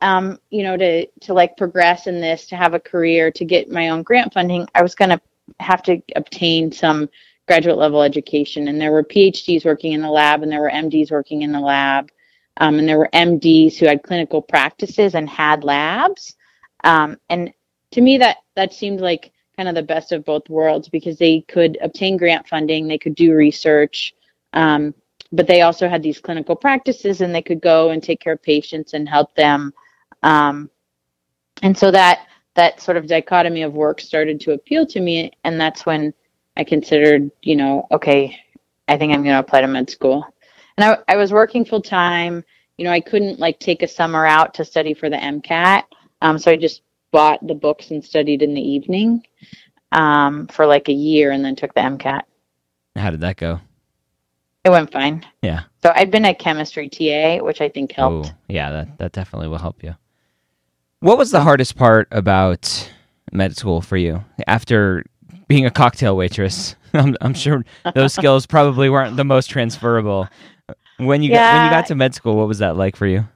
um, 0.00 0.38
you 0.50 0.62
know, 0.62 0.76
to 0.76 1.06
to 1.06 1.34
like 1.34 1.56
progress 1.56 2.06
in 2.06 2.20
this, 2.20 2.46
to 2.46 2.56
have 2.56 2.74
a 2.74 2.80
career, 2.80 3.30
to 3.32 3.44
get 3.44 3.70
my 3.70 3.90
own 3.90 4.02
grant 4.02 4.32
funding, 4.32 4.66
I 4.74 4.82
was 4.82 4.94
going 4.94 5.10
to 5.10 5.20
have 5.60 5.82
to 5.84 6.00
obtain 6.16 6.72
some 6.72 7.08
graduate 7.48 7.78
level 7.78 8.02
education. 8.02 8.68
And 8.68 8.80
there 8.80 8.92
were 8.92 9.02
PhDs 9.02 9.64
working 9.64 9.92
in 9.92 10.02
the 10.02 10.10
lab, 10.10 10.42
and 10.42 10.52
there 10.52 10.60
were 10.60 10.70
MDs 10.70 11.10
working 11.10 11.42
in 11.42 11.50
the 11.50 11.60
lab, 11.60 12.10
um, 12.58 12.78
and 12.78 12.88
there 12.88 12.98
were 12.98 13.10
MDs 13.12 13.76
who 13.76 13.86
had 13.86 14.04
clinical 14.04 14.40
practices 14.40 15.16
and 15.16 15.28
had 15.28 15.64
labs. 15.64 16.36
Um, 16.84 17.16
and 17.28 17.52
to 17.92 18.00
me, 18.00 18.18
that 18.18 18.36
that 18.54 18.72
seemed 18.72 19.00
like 19.00 19.32
kind 19.56 19.68
of 19.68 19.74
the 19.74 19.82
best 19.82 20.12
of 20.12 20.24
both 20.24 20.48
worlds 20.48 20.88
because 20.88 21.18
they 21.18 21.40
could 21.48 21.76
obtain 21.80 22.16
grant 22.16 22.46
funding, 22.46 22.86
they 22.86 22.98
could 22.98 23.16
do 23.16 23.34
research, 23.34 24.14
um, 24.52 24.94
but 25.32 25.48
they 25.48 25.62
also 25.62 25.88
had 25.88 26.02
these 26.02 26.20
clinical 26.20 26.54
practices 26.54 27.20
and 27.20 27.34
they 27.34 27.42
could 27.42 27.60
go 27.60 27.90
and 27.90 28.00
take 28.00 28.20
care 28.20 28.34
of 28.34 28.42
patients 28.42 28.94
and 28.94 29.08
help 29.08 29.34
them. 29.34 29.74
Um, 30.22 30.70
and 31.62 31.76
so 31.76 31.90
that 31.90 32.20
that 32.54 32.80
sort 32.80 32.96
of 32.96 33.06
dichotomy 33.06 33.62
of 33.62 33.72
work 33.72 34.00
started 34.00 34.40
to 34.40 34.52
appeal 34.52 34.86
to 34.86 35.00
me, 35.00 35.32
and 35.44 35.60
that's 35.60 35.86
when 35.86 36.12
I 36.58 36.64
considered, 36.64 37.30
you 37.40 37.54
know, 37.54 37.86
okay, 37.92 38.36
I 38.88 38.98
think 38.98 39.14
I'm 39.14 39.22
going 39.22 39.34
to 39.34 39.38
apply 39.38 39.60
to 39.60 39.68
med 39.68 39.88
school. 39.88 40.26
And 40.76 40.84
I, 40.84 41.14
I 41.14 41.16
was 41.16 41.32
working 41.32 41.64
full 41.64 41.80
time. 41.80 42.44
You 42.76 42.84
know, 42.84 42.90
I 42.90 43.00
couldn't 43.00 43.38
like 43.38 43.60
take 43.60 43.82
a 43.82 43.88
summer 43.88 44.26
out 44.26 44.54
to 44.54 44.64
study 44.64 44.92
for 44.92 45.08
the 45.08 45.16
MCAT. 45.16 45.84
Um, 46.20 46.38
so 46.38 46.50
I 46.50 46.56
just 46.56 46.82
bought 47.12 47.46
the 47.46 47.54
books 47.54 47.90
and 47.92 48.04
studied 48.04 48.42
in 48.42 48.54
the 48.54 48.60
evening 48.60 49.24
um, 49.92 50.48
for 50.48 50.66
like 50.66 50.88
a 50.88 50.92
year 50.92 51.30
and 51.30 51.44
then 51.44 51.54
took 51.54 51.74
the 51.74 51.80
MCAT. 51.80 52.22
How 52.96 53.10
did 53.10 53.20
that 53.20 53.36
go? 53.36 53.60
It 54.64 54.70
went 54.70 54.92
fine. 54.92 55.24
Yeah. 55.42 55.62
So 55.82 55.92
I've 55.94 56.10
been 56.10 56.24
a 56.24 56.34
chemistry 56.34 56.88
TA, 56.88 57.42
which 57.42 57.60
I 57.60 57.68
think 57.68 57.92
helped. 57.92 58.28
Oh, 58.28 58.36
yeah, 58.48 58.70
that, 58.70 58.98
that 58.98 59.12
definitely 59.12 59.48
will 59.48 59.58
help 59.58 59.82
you. 59.82 59.94
What 61.00 61.16
was 61.16 61.30
the 61.30 61.40
hardest 61.40 61.76
part 61.76 62.08
about 62.10 62.92
med 63.32 63.56
school 63.56 63.80
for 63.80 63.96
you 63.96 64.24
after 64.46 65.04
being 65.48 65.66
a 65.66 65.70
cocktail 65.70 66.16
waitress? 66.16 66.76
I'm, 66.94 67.16
I'm 67.20 67.34
sure 67.34 67.64
those 67.94 68.14
skills 68.14 68.46
probably 68.46 68.88
weren't 68.88 69.16
the 69.16 69.24
most 69.24 69.48
transferable. 69.48 70.28
When 70.98 71.22
you 71.22 71.30
got, 71.30 71.54
when 71.54 71.64
you 71.64 71.70
got 71.70 71.86
to 71.86 71.94
med 71.94 72.14
school, 72.14 72.36
what 72.36 72.48
was 72.48 72.58
that 72.58 72.76
like 72.76 72.96
for 72.96 73.06
you? 73.06 73.26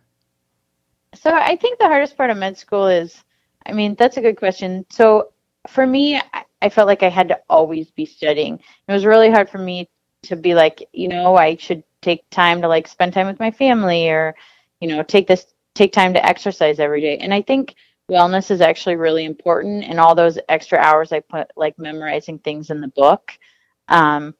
So 1.14 1.32
I 1.32 1.56
think 1.56 1.78
the 1.78 1.86
hardest 1.86 2.16
part 2.16 2.30
of 2.30 2.36
med 2.36 2.58
school 2.58 2.86
is, 2.86 3.22
I 3.66 3.72
mean, 3.72 3.94
that's 3.96 4.16
a 4.16 4.20
good 4.20 4.36
question. 4.36 4.86
So 4.90 5.32
for 5.68 5.86
me, 5.86 6.20
I 6.62 6.68
felt 6.68 6.86
like 6.86 7.02
I 7.02 7.08
had 7.08 7.28
to 7.28 7.38
always 7.48 7.90
be 7.90 8.06
studying. 8.06 8.60
It 8.88 8.92
was 8.92 9.04
really 9.04 9.30
hard 9.30 9.50
for 9.50 9.58
me 9.58 9.88
to 10.22 10.36
be 10.36 10.54
like, 10.54 10.88
you 10.92 11.08
know, 11.08 11.36
I 11.36 11.56
should 11.56 11.82
take 12.00 12.28
time 12.30 12.62
to 12.62 12.68
like 12.68 12.88
spend 12.88 13.12
time 13.12 13.26
with 13.26 13.40
my 13.40 13.50
family 13.50 14.08
or, 14.08 14.34
you 14.80 14.88
know, 14.88 15.02
take 15.02 15.26
this 15.26 15.46
take 15.74 15.92
time 15.92 16.12
to 16.14 16.24
exercise 16.24 16.78
every 16.78 17.00
day. 17.00 17.18
And 17.18 17.32
I 17.32 17.42
think 17.42 17.74
wellness 18.10 18.50
is 18.50 18.60
actually 18.60 18.96
really 18.96 19.24
important 19.24 19.84
and 19.84 19.98
all 19.98 20.14
those 20.14 20.38
extra 20.48 20.78
hours 20.78 21.12
I 21.12 21.20
put 21.20 21.50
like 21.56 21.78
memorizing 21.78 22.38
things 22.38 22.70
in 22.70 22.80
the 22.80 22.88
book 22.88 23.32
um, 23.88 24.34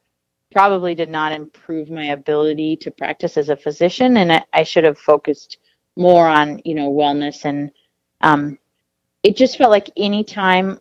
probably 0.53 0.95
did 0.95 1.09
not 1.09 1.33
improve 1.33 1.91
my 1.91 2.07
ability 2.07 2.77
to 2.77 2.91
practice 2.91 3.37
as 3.37 3.49
a 3.49 3.57
physician 3.57 4.19
and 4.19 4.33
I, 4.33 4.45
I 4.53 4.63
should 4.63 4.85
have 4.85 4.99
focused 4.99 5.59
more 5.97 6.27
on 6.27 6.61
you 6.65 6.75
know 6.75 6.91
wellness 6.91 7.45
and 7.45 7.71
um, 8.21 8.59
it 9.23 9.37
just 9.37 9.57
felt 9.59 9.71
like 9.71 9.91
anytime 9.97 10.81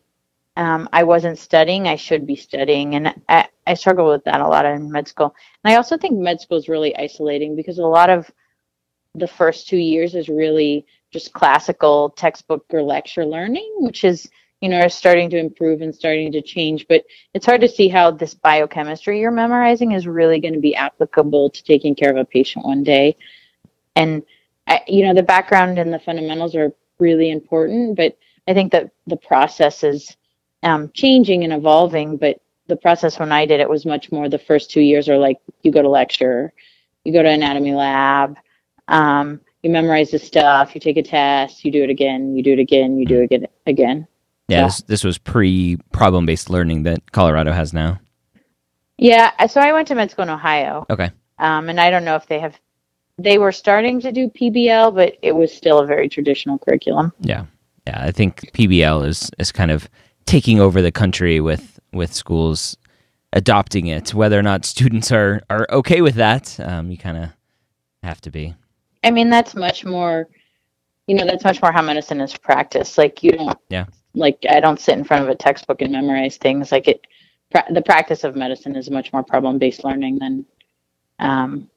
um, 0.57 0.89
I 0.91 1.03
wasn't 1.03 1.38
studying, 1.38 1.88
I 1.88 1.95
should 1.95 2.27
be 2.27 2.35
studying, 2.35 2.95
and 2.95 3.15
I, 3.29 3.47
I 3.65 3.73
struggle 3.73 4.09
with 4.09 4.23
that 4.25 4.41
a 4.41 4.47
lot 4.47 4.65
in 4.65 4.91
med 4.91 5.07
school. 5.07 5.33
And 5.63 5.73
I 5.73 5.77
also 5.77 5.97
think 5.97 6.19
med 6.19 6.41
school 6.41 6.57
is 6.57 6.67
really 6.67 6.95
isolating 6.97 7.55
because 7.55 7.79
a 7.79 7.85
lot 7.85 8.09
of 8.09 8.29
the 9.15 9.27
first 9.27 9.67
two 9.67 9.77
years 9.77 10.13
is 10.15 10.29
really 10.29 10.85
just 11.12 11.34
classical 11.34 12.10
textbook 12.12 12.65
or 12.72 12.82
lecture 12.82 13.25
learning, 13.25 13.70
which 13.77 14.03
is 14.03 14.30
you 14.62 14.70
know 14.70 14.80
are 14.80 14.89
starting 14.89 15.30
to 15.30 15.38
improve 15.38 15.82
and 15.82 15.94
starting 15.94 16.32
to 16.32 16.41
change. 16.41 16.88
But 16.88 17.06
it's 17.34 17.46
hard 17.46 17.62
to 17.62 17.68
see 17.68 17.88
how 17.88 18.12
this 18.12 18.34
biochemistry 18.34 19.20
you're 19.20 19.32
memorizing 19.32 19.91
is 19.91 20.08
really 20.08 20.39
going 20.39 20.53
to 20.53 20.60
be 20.60 20.75
applicable 20.75 21.50
to 21.51 21.63
taking 21.63 21.96
care 21.96 22.12
of 22.12 22.18
a 22.18 22.25
patient 22.25 22.65
one 22.65 22.84
day. 22.84 23.18
And 23.96 24.24
I, 24.68 24.82
you 24.88 25.06
know 25.06 25.13
the 25.13 25.24
background 25.24 25.77
and 25.80 25.94
the 25.94 26.00
fundamentals 26.00 26.56
are 26.56 26.74
really 27.00 27.30
important, 27.30 27.98
but 27.98 28.18
I 28.48 28.53
think 28.53 28.72
that 28.72 28.91
the 29.08 29.18
process 29.18 29.84
is 29.84 30.15
um, 30.63 30.91
changing 30.94 31.44
and 31.44 31.53
evolving. 31.53 32.18
But 32.18 32.41
the 32.68 32.75
process 32.77 33.20
when 33.20 33.32
I 33.32 33.46
did 33.46 33.60
it 33.60 33.70
was 33.70 33.86
much 33.86 34.12
more 34.12 34.30
the 34.30 34.39
first 34.39 34.72
two 34.72 34.82
years 34.82 35.10
are 35.10 35.18
like 35.18 35.38
you 35.62 35.72
go 35.72 35.82
to 35.82 35.89
lecture, 35.89 36.53
you 37.03 37.12
go 37.12 37.22
to 37.22 37.30
anatomy 37.30 37.74
lab, 37.74 38.38
um, 38.88 39.41
you 39.63 39.70
memorize 39.70 40.12
the 40.12 40.20
stuff, 40.20 40.74
you 40.74 40.82
take 40.82 40.98
a 40.98 41.03
test, 41.03 41.63
you 41.63 41.72
do 41.72 41.84
it 41.84 41.89
again, 41.89 42.36
you 42.36 42.44
do 42.44 42.53
it 42.53 42.60
again, 42.60 42.98
you 42.98 43.06
do 43.06 43.22
it 43.22 43.25
again. 43.25 43.48
Again. 43.68 44.08
Yeah, 44.48 44.65
This, 44.65 44.82
this 44.82 45.03
was 45.03 45.18
pre 45.18 45.77
problem 45.91 46.25
based 46.25 46.50
learning 46.50 46.84
that 46.84 47.12
Colorado 47.12 47.51
has 47.51 47.74
now. 47.74 48.00
Yeah, 48.98 49.32
so 49.48 49.62
I 49.62 49.72
went 49.72 49.88
to 49.88 49.96
med 49.96 50.12
school 50.12 50.24
in 50.24 50.30
Ohio. 50.30 50.86
Okay. 50.89 51.10
Um, 51.39 51.70
and 51.70 51.80
I 51.80 51.89
don't 51.89 52.06
know 52.06 52.15
if 52.15 52.27
they 52.27 52.39
have, 52.39 52.60
they 53.18 53.38
were 53.38 53.51
starting 53.51 54.00
to 54.01 54.12
do 54.12 54.30
PBL, 54.30 54.94
but 54.94 55.18
it 55.22 55.36
was 55.36 55.53
still 55.53 55.80
a 55.80 55.86
very 55.86 56.10
traditional 56.10 56.58
curriculum. 56.60 57.13
Yeah. 57.22 57.46
Yeah, 57.88 58.03
I 58.03 58.12
think 58.12 58.51
PBL 58.53 59.08
is, 59.08 59.32
is 59.39 59.51
kind 59.51 59.72
of 59.72 59.89
taking 60.25 60.60
over 60.60 60.84
the 60.84 60.91
country 60.91 61.39
with, 61.39 61.80
with 61.94 62.13
schools 62.13 62.77
adopting 63.34 63.88
it. 63.88 64.13
Whether 64.13 64.38
or 64.38 64.44
not 64.44 64.65
students 64.65 65.12
are, 65.12 65.41
are 65.50 65.65
okay 65.72 66.01
with 66.01 66.15
that, 66.15 66.60
um, 66.60 66.91
you 66.91 66.98
kind 66.98 67.18
of 67.18 67.30
have 68.03 68.22
to 68.22 68.32
be. 68.32 68.56
I 69.03 69.12
mean, 69.12 69.29
that's 69.29 69.55
much 69.55 69.86
more, 69.86 70.27
you 71.08 71.15
know, 71.15 71.25
that's 71.25 71.43
much 71.43 71.62
more 71.62 71.72
how 71.72 71.81
medicine 71.81 72.22
is 72.22 72.38
practiced. 72.38 72.98
Like 72.98 73.24
you 73.24 73.31
don't, 73.31 73.58
yeah, 73.70 73.86
like 74.13 74.46
I 74.50 74.60
don't 74.60 74.79
sit 74.79 74.98
in 74.98 75.03
front 75.03 75.24
of 75.24 75.29
a 75.29 75.36
textbook 75.36 75.81
and 75.81 75.91
memorize 75.91 76.38
things. 76.38 76.72
Like 76.72 76.88
it, 76.88 77.05
pra- 77.50 77.72
the 77.72 77.81
practice 77.81 78.24
of 78.24 78.36
medicine 78.36 78.75
is 78.75 78.89
much 78.89 79.12
more 79.13 79.24
problem 79.24 79.58
based 79.58 79.84
learning 79.84 80.20
than, 80.20 80.46
um, 81.20 81.70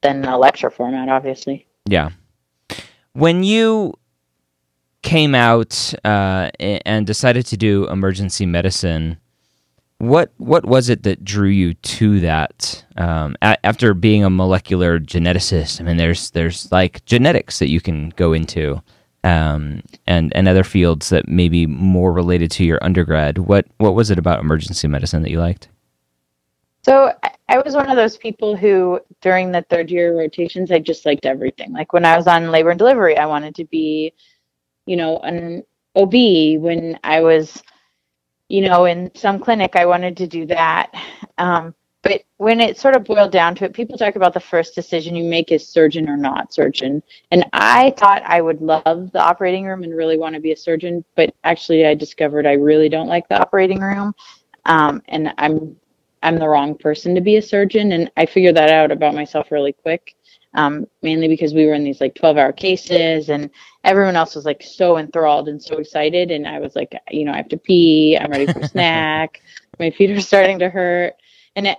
than 0.00 0.24
a 0.24 0.38
lecture 0.38 0.70
format, 0.70 1.08
obviously. 1.08 1.66
Yeah. 1.86 2.10
When 3.12 3.44
you 3.44 3.94
came 5.02 5.34
out 5.34 5.92
uh, 6.04 6.50
and 6.58 7.06
decided 7.06 7.44
to 7.46 7.56
do 7.56 7.88
emergency 7.88 8.46
medicine, 8.46 9.18
what 10.02 10.32
what 10.38 10.64
was 10.66 10.88
it 10.88 11.04
that 11.04 11.24
drew 11.24 11.48
you 11.48 11.74
to 11.74 12.18
that? 12.20 12.84
Um, 12.96 13.36
a- 13.40 13.64
after 13.64 13.94
being 13.94 14.24
a 14.24 14.30
molecular 14.30 14.98
geneticist, 14.98 15.80
I 15.80 15.84
mean, 15.84 15.96
there's 15.96 16.30
there's 16.32 16.72
like 16.72 17.04
genetics 17.04 17.60
that 17.60 17.70
you 17.70 17.80
can 17.80 18.10
go 18.10 18.32
into, 18.32 18.82
um, 19.22 19.80
and 20.08 20.32
and 20.34 20.48
other 20.48 20.64
fields 20.64 21.10
that 21.10 21.28
may 21.28 21.48
be 21.48 21.66
more 21.66 22.12
related 22.12 22.50
to 22.52 22.64
your 22.64 22.80
undergrad. 22.82 23.38
What 23.38 23.66
what 23.78 23.94
was 23.94 24.10
it 24.10 24.18
about 24.18 24.40
emergency 24.40 24.88
medicine 24.88 25.22
that 25.22 25.30
you 25.30 25.38
liked? 25.38 25.68
So 26.84 27.12
I 27.48 27.58
was 27.58 27.74
one 27.74 27.90
of 27.90 27.96
those 27.96 28.16
people 28.16 28.56
who, 28.56 29.00
during 29.20 29.52
the 29.52 29.62
third 29.70 29.90
year 29.90 30.18
rotations, 30.18 30.72
I 30.72 30.80
just 30.80 31.06
liked 31.06 31.26
everything. 31.26 31.72
Like 31.72 31.92
when 31.92 32.04
I 32.04 32.16
was 32.16 32.26
on 32.26 32.50
labor 32.50 32.70
and 32.70 32.78
delivery, 32.78 33.16
I 33.18 33.26
wanted 33.26 33.54
to 33.56 33.64
be, 33.66 34.14
you 34.86 34.96
know, 34.96 35.18
an 35.18 35.64
OB. 35.96 36.14
When 36.60 36.98
I 37.04 37.20
was 37.20 37.62
you 38.52 38.60
know, 38.68 38.84
in 38.84 39.10
some 39.14 39.38
clinic, 39.38 39.76
I 39.76 39.86
wanted 39.86 40.14
to 40.18 40.26
do 40.26 40.44
that. 40.46 40.92
Um, 41.38 41.74
but 42.02 42.22
when 42.36 42.60
it 42.60 42.76
sort 42.76 42.94
of 42.94 43.04
boiled 43.04 43.32
down 43.32 43.54
to 43.54 43.64
it, 43.64 43.72
people 43.72 43.96
talk 43.96 44.14
about 44.16 44.34
the 44.34 44.40
first 44.40 44.74
decision 44.74 45.16
you 45.16 45.24
make 45.24 45.50
is 45.50 45.66
surgeon 45.66 46.06
or 46.06 46.18
not 46.18 46.52
surgeon. 46.52 47.02
And 47.30 47.46
I 47.54 47.94
thought 47.96 48.22
I 48.26 48.42
would 48.42 48.60
love 48.60 49.10
the 49.12 49.22
operating 49.22 49.64
room 49.64 49.84
and 49.84 49.96
really 49.96 50.18
want 50.18 50.34
to 50.34 50.40
be 50.40 50.52
a 50.52 50.56
surgeon, 50.56 51.02
but 51.16 51.34
actually, 51.44 51.86
I 51.86 51.94
discovered 51.94 52.46
I 52.46 52.52
really 52.52 52.90
don't 52.90 53.08
like 53.08 53.26
the 53.28 53.40
operating 53.40 53.80
room, 53.80 54.14
um, 54.66 55.00
and 55.08 55.32
I'm 55.38 55.74
I'm 56.22 56.38
the 56.38 56.48
wrong 56.48 56.76
person 56.76 57.14
to 57.14 57.22
be 57.22 57.36
a 57.36 57.42
surgeon. 57.42 57.92
And 57.92 58.10
I 58.18 58.26
figured 58.26 58.56
that 58.56 58.70
out 58.70 58.92
about 58.92 59.14
myself 59.14 59.50
really 59.50 59.72
quick 59.72 60.14
um, 60.54 60.86
mainly 61.02 61.28
because 61.28 61.54
we 61.54 61.66
were 61.66 61.74
in 61.74 61.84
these 61.84 62.00
like 62.00 62.14
12 62.14 62.36
hour 62.36 62.52
cases 62.52 63.30
and 63.30 63.50
everyone 63.84 64.16
else 64.16 64.34
was 64.34 64.44
like 64.44 64.62
so 64.62 64.98
enthralled 64.98 65.48
and 65.48 65.62
so 65.62 65.78
excited. 65.78 66.30
And 66.30 66.46
I 66.46 66.58
was 66.58 66.76
like, 66.76 66.94
you 67.10 67.24
know, 67.24 67.32
I 67.32 67.38
have 67.38 67.48
to 67.48 67.56
pee. 67.56 68.18
I'm 68.20 68.30
ready 68.30 68.46
for 68.46 68.60
a 68.60 68.68
snack. 68.68 69.40
My 69.78 69.90
feet 69.90 70.10
are 70.10 70.20
starting 70.20 70.58
to 70.58 70.68
hurt. 70.68 71.14
And 71.56 71.66
it, 71.66 71.78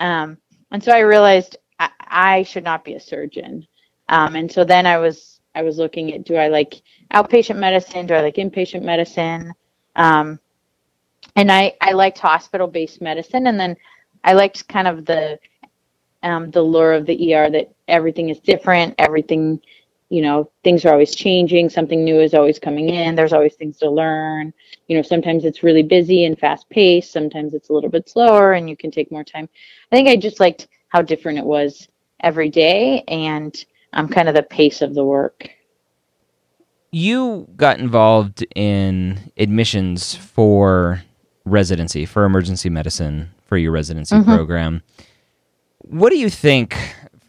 um, 0.00 0.38
and 0.70 0.82
so 0.82 0.92
I 0.92 1.00
realized 1.00 1.56
I, 1.78 1.90
I 2.00 2.42
should 2.44 2.64
not 2.64 2.84
be 2.84 2.94
a 2.94 3.00
surgeon. 3.00 3.66
Um, 4.08 4.36
and 4.36 4.50
so 4.50 4.64
then 4.64 4.86
I 4.86 4.98
was, 4.98 5.40
I 5.54 5.62
was 5.62 5.78
looking 5.78 6.12
at, 6.12 6.24
do 6.24 6.36
I 6.36 6.48
like 6.48 6.82
outpatient 7.12 7.58
medicine? 7.58 8.06
Do 8.06 8.14
I 8.14 8.22
like 8.22 8.36
inpatient 8.36 8.82
medicine? 8.82 9.52
Um, 9.96 10.38
and 11.36 11.50
I, 11.50 11.74
I 11.80 11.92
liked 11.92 12.18
hospital 12.18 12.68
based 12.68 13.00
medicine. 13.00 13.48
And 13.48 13.58
then 13.58 13.76
I 14.22 14.34
liked 14.34 14.68
kind 14.68 14.86
of 14.86 15.04
the, 15.04 15.38
um, 16.22 16.50
the 16.50 16.62
lure 16.62 16.92
of 16.92 17.06
the 17.06 17.34
ER 17.34 17.50
that 17.50 17.73
everything 17.88 18.28
is 18.28 18.40
different, 18.40 18.94
everything, 18.98 19.60
you 20.08 20.22
know, 20.22 20.50
things 20.62 20.84
are 20.84 20.92
always 20.92 21.14
changing, 21.14 21.68
something 21.68 22.04
new 22.04 22.20
is 22.20 22.34
always 22.34 22.58
coming 22.58 22.88
in, 22.88 23.14
there's 23.14 23.32
always 23.32 23.54
things 23.54 23.78
to 23.78 23.90
learn. 23.90 24.52
You 24.88 24.96
know, 24.96 25.02
sometimes 25.02 25.44
it's 25.44 25.62
really 25.62 25.82
busy 25.82 26.24
and 26.24 26.38
fast 26.38 26.68
paced, 26.70 27.12
sometimes 27.12 27.54
it's 27.54 27.68
a 27.68 27.72
little 27.72 27.90
bit 27.90 28.08
slower 28.08 28.52
and 28.52 28.68
you 28.68 28.76
can 28.76 28.90
take 28.90 29.10
more 29.10 29.24
time. 29.24 29.48
I 29.90 29.96
think 29.96 30.08
I 30.08 30.16
just 30.16 30.40
liked 30.40 30.68
how 30.88 31.02
different 31.02 31.38
it 31.38 31.44
was 31.44 31.88
every 32.20 32.48
day 32.48 33.02
and 33.08 33.64
um, 33.92 34.08
kind 34.08 34.28
of 34.28 34.34
the 34.34 34.42
pace 34.42 34.82
of 34.82 34.94
the 34.94 35.04
work. 35.04 35.48
You 36.90 37.48
got 37.56 37.80
involved 37.80 38.46
in 38.54 39.32
admissions 39.36 40.14
for 40.14 41.02
residency, 41.44 42.06
for 42.06 42.24
emergency 42.24 42.70
medicine, 42.70 43.30
for 43.46 43.56
your 43.56 43.72
residency 43.72 44.14
mm-hmm. 44.14 44.32
program 44.32 44.82
what 45.88 46.10
do 46.10 46.18
you 46.18 46.30
think? 46.30 46.76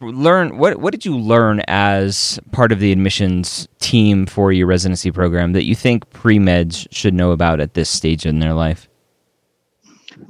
Learn 0.01 0.57
what? 0.57 0.77
What 0.81 0.91
did 0.91 1.05
you 1.05 1.17
learn 1.17 1.61
as 1.67 2.37
part 2.51 2.73
of 2.73 2.79
the 2.79 2.91
admissions 2.91 3.67
team 3.79 4.25
for 4.25 4.51
your 4.51 4.67
residency 4.67 5.09
program 5.09 5.53
that 5.53 5.63
you 5.63 5.73
think 5.73 6.09
pre 6.09 6.37
meds 6.37 6.85
should 6.91 7.13
know 7.13 7.31
about 7.31 7.61
at 7.61 7.75
this 7.75 7.89
stage 7.89 8.25
in 8.25 8.39
their 8.39 8.53
life? 8.53 8.89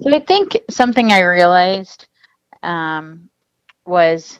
So 0.02 0.16
I 0.16 0.20
think 0.20 0.58
something 0.70 1.12
I 1.12 1.22
realized 1.22 2.08
um, 2.62 3.30
was 3.86 4.40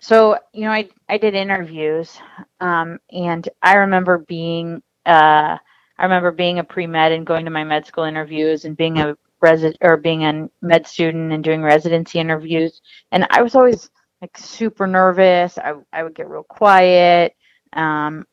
so 0.00 0.38
you 0.52 0.62
know 0.62 0.72
I 0.72 0.88
I 1.08 1.18
did 1.18 1.34
interviews 1.34 2.18
um, 2.60 2.98
and 3.12 3.48
I 3.62 3.74
remember 3.74 4.18
being 4.18 4.82
uh, 5.06 5.58
I 5.98 6.02
remember 6.02 6.32
being 6.32 6.58
a 6.58 6.64
pre 6.64 6.88
med 6.88 7.12
and 7.12 7.26
going 7.26 7.44
to 7.44 7.50
my 7.52 7.62
med 7.62 7.86
school 7.86 8.04
interviews 8.04 8.64
and 8.64 8.76
being 8.76 8.98
a 8.98 9.16
resident 9.40 9.76
or 9.80 9.96
being 9.96 10.24
a 10.24 10.48
med 10.60 10.88
student 10.88 11.32
and 11.32 11.44
doing 11.44 11.62
residency 11.62 12.18
interviews 12.18 12.80
and 13.12 13.26
I 13.30 13.42
was 13.42 13.54
always 13.54 13.90
like 14.20 14.36
super 14.38 14.86
nervous. 14.86 15.58
I 15.58 15.74
I 15.92 16.02
would 16.02 16.14
get 16.14 16.28
real 16.28 16.42
quiet. 16.42 17.36
Um, 17.72 18.26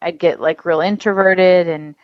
I'd 0.00 0.18
get 0.18 0.40
like 0.40 0.64
real 0.64 0.80
introverted 0.80 1.68
and 1.68 1.94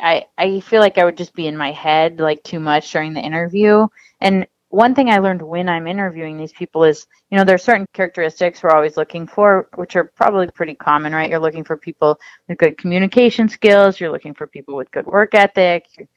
I 0.00 0.26
I 0.38 0.60
feel 0.60 0.80
like 0.80 0.98
I 0.98 1.04
would 1.04 1.16
just 1.16 1.34
be 1.34 1.46
in 1.46 1.56
my 1.56 1.72
head 1.72 2.20
like 2.20 2.42
too 2.42 2.60
much 2.60 2.92
during 2.92 3.14
the 3.14 3.20
interview. 3.20 3.86
And 4.20 4.46
one 4.68 4.94
thing 4.94 5.08
I 5.10 5.18
learned 5.18 5.42
when 5.42 5.68
I'm 5.68 5.86
interviewing 5.86 6.36
these 6.36 6.52
people 6.52 6.84
is, 6.84 7.06
you 7.30 7.38
know, 7.38 7.44
there 7.44 7.54
are 7.54 7.58
certain 7.58 7.86
characteristics 7.92 8.62
we're 8.62 8.70
always 8.70 8.96
looking 8.96 9.26
for, 9.26 9.68
which 9.76 9.96
are 9.96 10.04
probably 10.04 10.48
pretty 10.48 10.74
common, 10.74 11.14
right? 11.14 11.30
You're 11.30 11.38
looking 11.38 11.64
for 11.64 11.76
people 11.76 12.18
with 12.48 12.58
good 12.58 12.76
communication 12.76 13.48
skills. 13.48 14.00
You're 14.00 14.10
looking 14.10 14.34
for 14.34 14.46
people 14.46 14.76
with 14.76 14.90
good 14.90 15.06
work 15.06 15.34
ethic. 15.34 15.86
You're, 15.96 16.08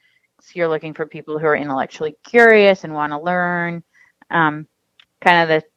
you're 0.52 0.68
looking 0.68 0.94
for 0.94 1.06
people 1.06 1.38
who 1.38 1.46
are 1.46 1.56
intellectually 1.56 2.16
curious 2.24 2.84
and 2.84 2.92
want 2.92 3.12
to 3.12 3.20
learn. 3.20 3.82
Um, 4.30 4.66
kind 5.20 5.42
of 5.42 5.48
the, 5.62 5.69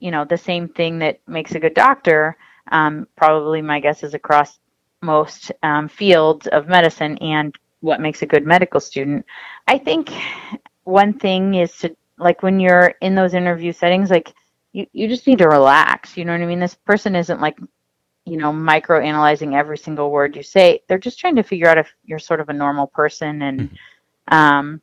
you 0.00 0.10
know, 0.10 0.24
the 0.24 0.36
same 0.36 0.68
thing 0.68 0.98
that 0.98 1.20
makes 1.28 1.54
a 1.54 1.60
good 1.60 1.74
doctor. 1.74 2.36
Um, 2.72 3.06
probably 3.16 3.62
my 3.62 3.80
guess 3.80 4.02
is 4.02 4.14
across 4.14 4.58
most 5.02 5.52
um, 5.62 5.88
fields 5.88 6.46
of 6.48 6.68
medicine 6.68 7.18
and 7.18 7.54
what 7.80 8.00
makes 8.00 8.22
a 8.22 8.26
good 8.26 8.46
medical 8.46 8.80
student. 8.80 9.24
I 9.66 9.78
think 9.78 10.10
one 10.84 11.12
thing 11.12 11.54
is 11.54 11.76
to 11.78 11.96
like 12.18 12.42
when 12.42 12.60
you're 12.60 12.94
in 13.00 13.14
those 13.14 13.34
interview 13.34 13.72
settings, 13.72 14.10
like 14.10 14.34
you, 14.72 14.86
you 14.92 15.08
just 15.08 15.26
need 15.26 15.38
to 15.38 15.48
relax. 15.48 16.16
You 16.16 16.24
know 16.24 16.32
what 16.32 16.42
I 16.42 16.46
mean? 16.46 16.60
This 16.60 16.74
person 16.74 17.16
isn't 17.16 17.40
like, 17.40 17.58
you 18.26 18.36
know, 18.36 18.52
micro 18.52 19.00
analyzing 19.00 19.54
every 19.54 19.78
single 19.78 20.10
word 20.10 20.36
you 20.36 20.42
say. 20.42 20.82
They're 20.86 20.98
just 20.98 21.18
trying 21.18 21.36
to 21.36 21.42
figure 21.42 21.68
out 21.68 21.78
if 21.78 21.92
you're 22.04 22.18
sort 22.18 22.40
of 22.40 22.48
a 22.48 22.54
normal 22.54 22.86
person 22.86 23.42
and 23.42 23.60
mm-hmm. 23.60 24.34
um 24.34 24.82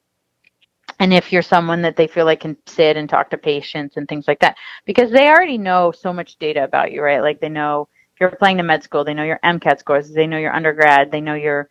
and 0.99 1.13
if 1.13 1.31
you're 1.31 1.41
someone 1.41 1.81
that 1.83 1.95
they 1.95 2.07
feel 2.07 2.25
like 2.25 2.41
can 2.41 2.57
sit 2.65 2.97
and 2.97 3.09
talk 3.09 3.29
to 3.29 3.37
patients 3.37 3.97
and 3.97 4.07
things 4.07 4.27
like 4.27 4.39
that. 4.39 4.57
Because 4.85 5.11
they 5.11 5.27
already 5.27 5.57
know 5.57 5.91
so 5.91 6.11
much 6.11 6.37
data 6.37 6.63
about 6.63 6.91
you, 6.91 7.01
right? 7.01 7.21
Like 7.21 7.39
they 7.39 7.49
know 7.49 7.87
if 8.13 8.21
you're 8.21 8.29
applying 8.29 8.57
to 8.57 8.63
med 8.63 8.83
school, 8.83 9.03
they 9.03 9.13
know 9.13 9.23
your 9.23 9.39
MCAT 9.43 9.79
scores, 9.79 10.11
they 10.11 10.27
know 10.27 10.39
your 10.39 10.53
undergrad, 10.53 11.11
they 11.11 11.21
know 11.21 11.35
your 11.35 11.69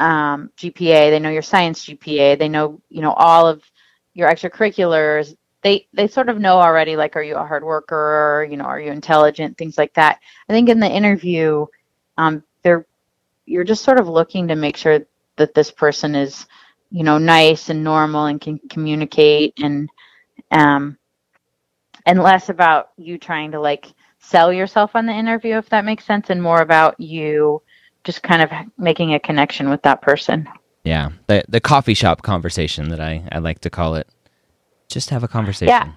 um, 0.00 0.50
GPA, 0.56 1.10
they 1.10 1.20
know 1.20 1.30
your 1.30 1.42
science 1.42 1.86
GPA, 1.86 2.38
they 2.38 2.48
know, 2.48 2.80
you 2.88 3.02
know, 3.02 3.12
all 3.12 3.46
of 3.46 3.62
your 4.14 4.28
extracurriculars, 4.28 5.36
they 5.62 5.86
they 5.92 6.06
sort 6.06 6.28
of 6.28 6.38
know 6.38 6.58
already 6.58 6.96
like 6.96 7.16
are 7.16 7.22
you 7.22 7.36
a 7.36 7.46
hard 7.46 7.64
worker 7.64 8.46
you 8.50 8.56
know 8.56 8.64
are 8.64 8.80
you 8.80 8.90
intelligent 8.92 9.56
things 9.58 9.76
like 9.76 9.92
that 9.94 10.18
i 10.48 10.52
think 10.52 10.68
in 10.68 10.80
the 10.80 10.88
interview 10.88 11.66
um 12.16 12.42
they're 12.62 12.86
you're 13.46 13.64
just 13.64 13.84
sort 13.84 13.98
of 13.98 14.08
looking 14.08 14.48
to 14.48 14.54
make 14.54 14.76
sure 14.76 15.00
that 15.36 15.54
this 15.54 15.70
person 15.70 16.14
is 16.14 16.46
you 16.90 17.04
know 17.04 17.18
nice 17.18 17.68
and 17.68 17.84
normal 17.84 18.26
and 18.26 18.40
can 18.40 18.58
communicate 18.70 19.54
and 19.62 19.88
um 20.50 20.96
and 22.06 22.22
less 22.22 22.48
about 22.48 22.90
you 22.96 23.18
trying 23.18 23.52
to 23.52 23.60
like 23.60 23.92
sell 24.20 24.52
yourself 24.52 24.92
on 24.94 25.06
the 25.06 25.12
interview 25.12 25.56
if 25.56 25.68
that 25.68 25.84
makes 25.84 26.04
sense 26.04 26.30
and 26.30 26.42
more 26.42 26.60
about 26.60 26.98
you 26.98 27.62
just 28.04 28.22
kind 28.22 28.42
of 28.42 28.50
making 28.78 29.14
a 29.14 29.20
connection 29.20 29.68
with 29.68 29.82
that 29.82 30.00
person 30.00 30.48
yeah, 30.88 31.10
the 31.26 31.44
the 31.48 31.60
coffee 31.60 31.92
shop 31.92 32.22
conversation 32.22 32.88
that 32.88 33.00
I 33.00 33.22
I 33.30 33.38
like 33.38 33.60
to 33.60 33.70
call 33.70 33.94
it. 33.96 34.08
Just 34.88 35.10
have 35.10 35.22
a 35.22 35.28
conversation. 35.28 35.68
Yeah. 35.68 35.92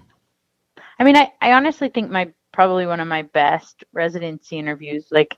I 1.00 1.03
mean, 1.05 1.15
I 1.15 1.31
I 1.39 1.53
honestly 1.53 1.88
think 1.88 2.12
my 2.12 2.31
probably 2.51 2.86
one 2.86 3.00
of 3.00 3.07
my 3.07 3.21
best 3.21 3.86
residency 3.93 4.57
interviews 4.57 5.07
like 5.09 5.37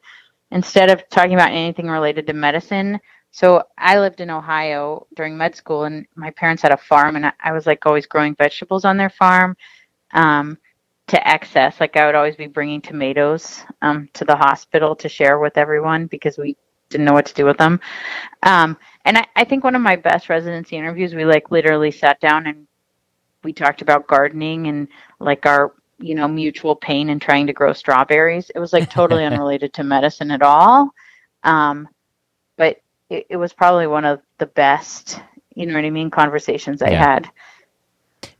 instead 0.49 0.89
of 0.89 1.07
talking 1.09 1.35
about 1.35 1.51
anything 1.51 1.87
related 1.87 2.25
to 2.25 2.33
medicine 2.33 2.99
so 3.33 3.63
I 3.79 3.97
lived 3.97 4.21
in 4.21 4.29
Ohio 4.29 5.07
during 5.15 5.35
med 5.35 5.55
school, 5.55 5.85
and 5.85 6.05
my 6.15 6.29
parents 6.29 6.61
had 6.61 6.71
a 6.71 6.77
farm, 6.77 7.15
and 7.15 7.25
I, 7.25 7.33
I 7.43 7.51
was 7.51 7.65
like 7.65 7.83
always 7.83 8.05
growing 8.05 8.35
vegetables 8.35 8.85
on 8.85 8.95
their 8.95 9.09
farm 9.09 9.57
um, 10.13 10.55
to 11.07 11.27
excess. 11.27 11.79
Like 11.79 11.97
I 11.97 12.05
would 12.05 12.13
always 12.13 12.35
be 12.35 12.45
bringing 12.45 12.79
tomatoes 12.79 13.63
um, 13.81 14.07
to 14.13 14.23
the 14.23 14.35
hospital 14.35 14.95
to 14.97 15.09
share 15.09 15.39
with 15.39 15.57
everyone 15.57 16.05
because 16.05 16.37
we 16.37 16.55
didn't 16.89 17.05
know 17.05 17.13
what 17.13 17.25
to 17.25 17.33
do 17.33 17.43
with 17.43 17.57
them. 17.57 17.81
Um, 18.43 18.77
and 19.03 19.17
I, 19.17 19.25
I 19.35 19.45
think 19.45 19.63
one 19.63 19.73
of 19.73 19.81
my 19.81 19.95
best 19.95 20.29
residency 20.29 20.77
interviews, 20.77 21.15
we 21.15 21.25
like 21.25 21.49
literally 21.49 21.89
sat 21.89 22.19
down 22.21 22.45
and 22.45 22.67
we 23.43 23.51
talked 23.51 23.81
about 23.81 24.07
gardening 24.07 24.67
and 24.67 24.87
like 25.19 25.47
our 25.47 25.73
you 25.97 26.13
know 26.13 26.27
mutual 26.27 26.75
pain 26.75 27.09
in 27.09 27.19
trying 27.19 27.47
to 27.47 27.53
grow 27.53 27.73
strawberries. 27.73 28.51
It 28.53 28.59
was 28.59 28.73
like 28.73 28.91
totally 28.91 29.25
unrelated 29.25 29.73
to 29.73 29.83
medicine 29.83 30.29
at 30.29 30.43
all. 30.43 30.91
Um, 31.43 31.89
but 32.57 32.82
it, 33.13 33.27
it, 33.29 33.37
was 33.37 33.53
probably 33.53 33.87
one 33.87 34.05
of 34.05 34.21
the 34.39 34.45
best, 34.45 35.21
you 35.55 35.65
know 35.65 35.75
what 35.75 35.85
I 35.85 35.89
mean, 35.89 36.09
conversations 36.09 36.81
I 36.81 36.91
yeah. 36.91 37.03
had. 37.03 37.29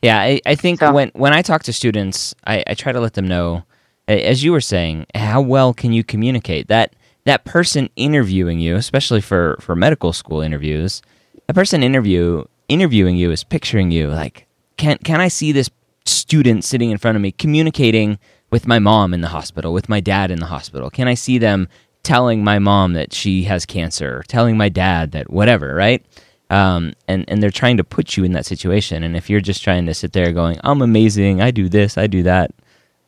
Yeah, 0.02 0.20
I, 0.20 0.42
I 0.46 0.56
think 0.56 0.80
so. 0.80 0.92
when 0.92 1.10
when 1.14 1.34
I 1.34 1.42
talk 1.42 1.64
to 1.64 1.74
students, 1.74 2.34
I, 2.46 2.64
I 2.68 2.74
try 2.74 2.92
to 2.92 3.00
let 3.00 3.14
them 3.14 3.28
know, 3.28 3.64
as 4.08 4.44
you 4.44 4.52
were 4.52 4.62
saying, 4.62 5.06
how 5.16 5.42
well 5.42 5.74
can 5.74 5.94
you 5.94 6.04
communicate 6.04 6.68
that 6.68 6.96
that 7.26 7.46
person 7.46 7.90
interviewing 7.96 8.60
you, 8.60 8.76
especially 8.76 9.22
for 9.22 9.58
for 9.62 9.76
medical 9.76 10.12
school 10.12 10.42
interviews, 10.42 11.02
a 11.48 11.54
person 11.54 11.84
interview 11.84 12.44
interviewing 12.70 13.16
you 13.16 13.30
is 13.32 13.44
picturing 13.44 13.92
you 13.92 14.08
like 14.08 14.48
can 14.78 14.98
can 15.00 15.22
I 15.22 15.28
see 15.28 15.52
this 15.52 15.70
student 16.06 16.64
sitting 16.64 16.92
in 16.92 16.98
front 16.98 17.16
of 17.16 17.22
me 17.22 17.32
communicating 17.32 18.20
with 18.50 18.68
my 18.68 18.80
mom 18.80 19.14
in 19.14 19.22
the 19.22 19.30
hospital, 19.30 19.74
with 19.74 19.90
my 19.90 20.00
dad 20.00 20.32
in 20.32 20.40
the 20.40 20.48
hospital? 20.48 20.90
Can 20.90 21.08
I 21.08 21.14
see 21.14 21.38
them 21.38 21.68
telling 22.04 22.44
my 22.44 22.60
mom 22.60 22.94
that 22.94 23.14
she 23.14 23.44
has 23.44 23.66
cancer, 23.66 24.24
telling 24.28 24.58
my 24.58 24.70
dad 24.70 25.12
that 25.14 25.30
whatever, 25.32 25.74
right? 25.74 26.06
Um, 26.50 26.94
and 27.08 27.26
and 27.28 27.42
they're 27.42 27.50
trying 27.50 27.78
to 27.78 27.84
put 27.84 28.16
you 28.16 28.24
in 28.24 28.34
that 28.34 28.46
situation. 28.46 29.04
And 29.04 29.16
if 29.16 29.30
you're 29.30 29.42
just 29.42 29.64
trying 29.64 29.86
to 29.88 29.94
sit 29.94 30.14
there 30.14 30.32
going, 30.32 30.60
"I'm 30.64 30.82
amazing, 30.82 31.42
I 31.42 31.52
do 31.52 31.70
this, 31.70 31.98
I 31.98 32.08
do 32.08 32.24
that, 32.24 32.52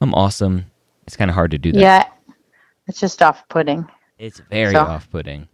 I'm 0.01 0.13
awesome," 0.13 0.65
it's 1.05 1.17
kind 1.17 1.29
of 1.29 1.35
hard 1.35 1.51
to 1.51 1.57
do 1.57 1.71
that. 1.73 1.79
Yeah, 1.79 2.03
it's 2.87 2.99
just 2.99 3.21
off-putting. 3.21 3.87
It's 4.17 4.39
very 4.49 4.73
so. 4.73 4.79
off-putting. 4.79 5.47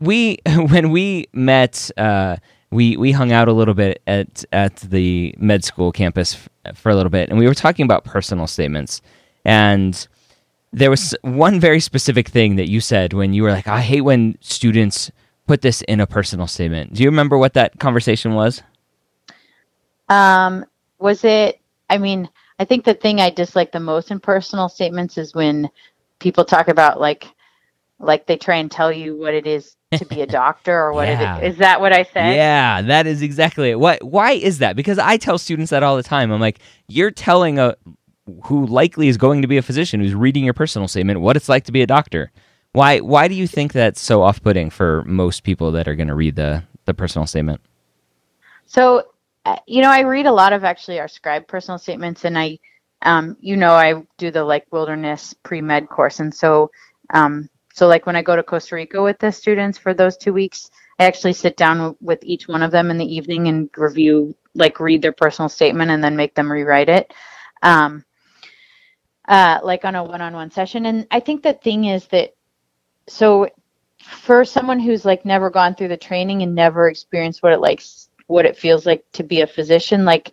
We 0.00 0.38
when 0.68 0.90
we 0.90 1.28
met, 1.32 1.90
uh, 1.96 2.38
we 2.70 2.96
we 2.96 3.12
hung 3.12 3.30
out 3.30 3.48
a 3.48 3.52
little 3.52 3.74
bit 3.74 4.02
at 4.06 4.44
at 4.52 4.76
the 4.76 5.34
med 5.38 5.64
school 5.64 5.92
campus 5.92 6.48
f- 6.64 6.76
for 6.76 6.90
a 6.90 6.96
little 6.96 7.10
bit, 7.10 7.28
and 7.28 7.38
we 7.38 7.46
were 7.46 7.54
talking 7.54 7.84
about 7.84 8.04
personal 8.04 8.46
statements. 8.46 9.00
And 9.44 10.08
there 10.76 10.90
was 10.90 11.16
one 11.22 11.58
very 11.58 11.80
specific 11.80 12.28
thing 12.28 12.56
that 12.56 12.68
you 12.68 12.82
said 12.82 13.14
when 13.14 13.32
you 13.32 13.42
were 13.42 13.50
like, 13.50 13.66
"I 13.66 13.80
hate 13.80 14.02
when 14.02 14.36
students 14.42 15.10
put 15.46 15.62
this 15.62 15.80
in 15.82 16.00
a 16.00 16.06
personal 16.06 16.46
statement." 16.46 16.92
Do 16.92 17.02
you 17.02 17.08
remember 17.08 17.38
what 17.38 17.54
that 17.54 17.78
conversation 17.78 18.34
was? 18.34 18.62
Um, 20.10 20.66
was 20.98 21.24
it? 21.24 21.62
I 21.88 21.96
mean, 21.96 22.28
I 22.58 22.66
think 22.66 22.84
the 22.84 22.92
thing 22.92 23.22
I 23.22 23.30
dislike 23.30 23.72
the 23.72 23.80
most 23.80 24.10
in 24.10 24.20
personal 24.20 24.68
statements 24.68 25.16
is 25.16 25.34
when 25.34 25.70
people 26.18 26.44
talk 26.44 26.68
about 26.68 27.00
like 27.00 27.26
like 27.98 28.26
they 28.26 28.36
try 28.36 28.56
and 28.56 28.70
tell 28.70 28.92
you 28.92 29.16
what 29.16 29.32
it 29.32 29.46
is 29.46 29.76
to 29.92 30.04
be 30.04 30.20
a 30.20 30.26
doctor 30.42 30.78
or 30.78 30.92
what 30.92 31.08
yeah. 31.08 31.38
it 31.38 31.44
is. 31.46 31.54
Is 31.54 31.58
that 31.60 31.80
what 31.80 31.94
I 31.94 32.02
said? 32.02 32.34
Yeah, 32.34 32.82
that 32.82 33.06
is 33.06 33.22
exactly 33.22 33.70
it. 33.70 33.80
What 33.80 34.02
why 34.02 34.32
is 34.32 34.58
that? 34.58 34.76
Because 34.76 34.98
I 34.98 35.16
tell 35.16 35.38
students 35.38 35.70
that 35.70 35.82
all 35.82 35.96
the 35.96 36.02
time. 36.02 36.30
I'm 36.30 36.40
like, 36.40 36.58
you're 36.86 37.10
telling 37.10 37.58
a 37.58 37.76
who 38.44 38.66
likely 38.66 39.08
is 39.08 39.16
going 39.16 39.42
to 39.42 39.48
be 39.48 39.56
a 39.56 39.62
physician 39.62 40.00
who's 40.00 40.14
reading 40.14 40.44
your 40.44 40.54
personal 40.54 40.88
statement 40.88 41.20
what 41.20 41.36
it's 41.36 41.48
like 41.48 41.64
to 41.64 41.72
be 41.72 41.82
a 41.82 41.86
doctor. 41.86 42.32
Why 42.72 43.00
why 43.00 43.28
do 43.28 43.34
you 43.34 43.46
think 43.46 43.72
that's 43.72 44.00
so 44.00 44.22
off-putting 44.22 44.70
for 44.70 45.02
most 45.04 45.42
people 45.44 45.72
that 45.72 45.88
are 45.88 45.94
going 45.94 46.08
to 46.08 46.14
read 46.14 46.36
the 46.36 46.64
the 46.84 46.94
personal 46.94 47.26
statement? 47.26 47.60
So, 48.66 49.04
uh, 49.44 49.56
you 49.66 49.80
know, 49.80 49.90
I 49.90 50.00
read 50.00 50.26
a 50.26 50.32
lot 50.32 50.52
of 50.52 50.64
actually 50.64 50.98
our 50.98 51.08
scribe 51.08 51.46
personal 51.46 51.78
statements 51.78 52.24
and 52.24 52.38
I 52.38 52.58
um, 53.02 53.36
you 53.40 53.56
know, 53.56 53.72
I 53.72 54.02
do 54.18 54.30
the 54.30 54.44
like 54.44 54.66
wilderness 54.72 55.34
pre-med 55.42 55.88
course 55.88 56.20
and 56.20 56.34
so 56.34 56.70
um, 57.14 57.48
so 57.76 57.86
like 57.86 58.06
when 58.06 58.16
I 58.16 58.22
go 58.22 58.34
to 58.34 58.42
Costa 58.42 58.74
Rica 58.74 59.02
with 59.02 59.18
the 59.18 59.30
students 59.30 59.76
for 59.76 59.92
those 59.92 60.16
two 60.16 60.32
weeks, 60.32 60.70
I 60.98 61.04
actually 61.04 61.34
sit 61.34 61.58
down 61.58 61.94
with 62.00 62.18
each 62.22 62.48
one 62.48 62.62
of 62.62 62.70
them 62.70 62.90
in 62.90 62.96
the 62.96 63.04
evening 63.04 63.48
and 63.48 63.68
review, 63.76 64.34
like 64.54 64.80
read 64.80 65.02
their 65.02 65.12
personal 65.12 65.50
statement 65.50 65.90
and 65.90 66.02
then 66.02 66.16
make 66.16 66.34
them 66.34 66.50
rewrite 66.50 66.88
it. 66.88 67.12
Um, 67.62 68.02
uh, 69.28 69.60
like 69.62 69.84
on 69.84 69.94
a 69.94 70.04
one-on-one 70.04 70.50
session. 70.50 70.86
And 70.86 71.06
I 71.10 71.20
think 71.20 71.42
the 71.42 71.54
thing 71.54 71.86
is 71.86 72.06
that, 72.08 72.34
so 73.08 73.48
for 74.02 74.44
someone 74.44 74.78
who's 74.78 75.04
like 75.04 75.24
never 75.24 75.50
gone 75.50 75.74
through 75.74 75.88
the 75.88 75.96
training 75.96 76.42
and 76.42 76.54
never 76.54 76.88
experienced 76.88 77.42
what 77.42 77.52
it 77.52 77.60
likes, 77.60 78.08
what 78.26 78.46
it 78.46 78.56
feels 78.56 78.86
like 78.86 79.04
to 79.12 79.22
be 79.22 79.40
a 79.40 79.46
physician, 79.46 80.04
like 80.04 80.30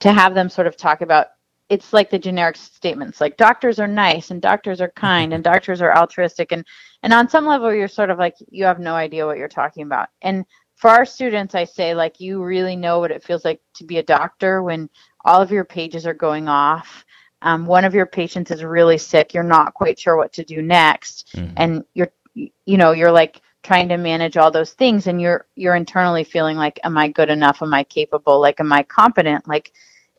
to 0.00 0.12
have 0.12 0.34
them 0.34 0.48
sort 0.48 0.66
of 0.66 0.76
talk 0.76 1.00
about 1.00 1.28
it's 1.70 1.94
like 1.94 2.10
the 2.10 2.18
generic 2.18 2.56
statements 2.56 3.22
like 3.22 3.38
doctors 3.38 3.78
are 3.78 3.88
nice 3.88 4.30
and 4.30 4.42
doctors 4.42 4.82
are 4.82 4.90
kind 4.90 5.32
and 5.32 5.42
doctors 5.42 5.80
are 5.80 5.96
altruistic 5.96 6.52
and 6.52 6.62
and 7.02 7.10
on 7.10 7.26
some 7.26 7.46
level 7.46 7.72
you're 7.72 7.88
sort 7.88 8.10
of 8.10 8.18
like 8.18 8.34
you 8.50 8.66
have 8.66 8.78
no 8.78 8.94
idea 8.94 9.24
what 9.24 9.38
you're 9.38 9.48
talking 9.48 9.82
about 9.82 10.10
and 10.20 10.44
for 10.76 10.90
our 10.90 11.04
students, 11.04 11.54
I 11.54 11.64
say 11.64 11.94
like 11.94 12.20
you 12.20 12.42
really 12.42 12.76
know 12.76 12.98
what 12.98 13.10
it 13.10 13.24
feels 13.24 13.44
like 13.44 13.60
to 13.74 13.84
be 13.84 13.98
a 13.98 14.02
doctor 14.02 14.62
when 14.62 14.90
all 15.24 15.40
of 15.40 15.50
your 15.50 15.64
pages 15.64 16.06
are 16.06 16.14
going 16.14 16.48
off. 16.48 17.04
Um, 17.44 17.66
one 17.66 17.84
of 17.84 17.94
your 17.94 18.06
patients 18.06 18.50
is 18.50 18.64
really 18.64 18.98
sick. 18.98 19.34
You're 19.34 19.42
not 19.44 19.74
quite 19.74 19.98
sure 19.98 20.16
what 20.16 20.32
to 20.32 20.44
do 20.44 20.62
next, 20.62 21.28
mm-hmm. 21.36 21.54
and 21.56 21.84
you're 21.94 22.10
you 22.34 22.76
know 22.76 22.92
you're 22.92 23.12
like 23.12 23.40
trying 23.62 23.88
to 23.88 23.96
manage 23.96 24.36
all 24.36 24.50
those 24.50 24.72
things 24.72 25.06
and 25.06 25.20
you're 25.20 25.46
you're 25.56 25.74
internally 25.74 26.22
feeling 26.22 26.56
like 26.56 26.78
am 26.84 26.98
i 26.98 27.08
good 27.08 27.30
enough 27.30 27.62
am 27.62 27.72
i 27.72 27.82
capable 27.84 28.40
like 28.40 28.60
am 28.60 28.72
i 28.72 28.82
competent 28.82 29.46
like 29.48 29.72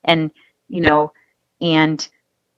and 0.05 0.31
you 0.67 0.81
know 0.81 1.11
and 1.61 2.09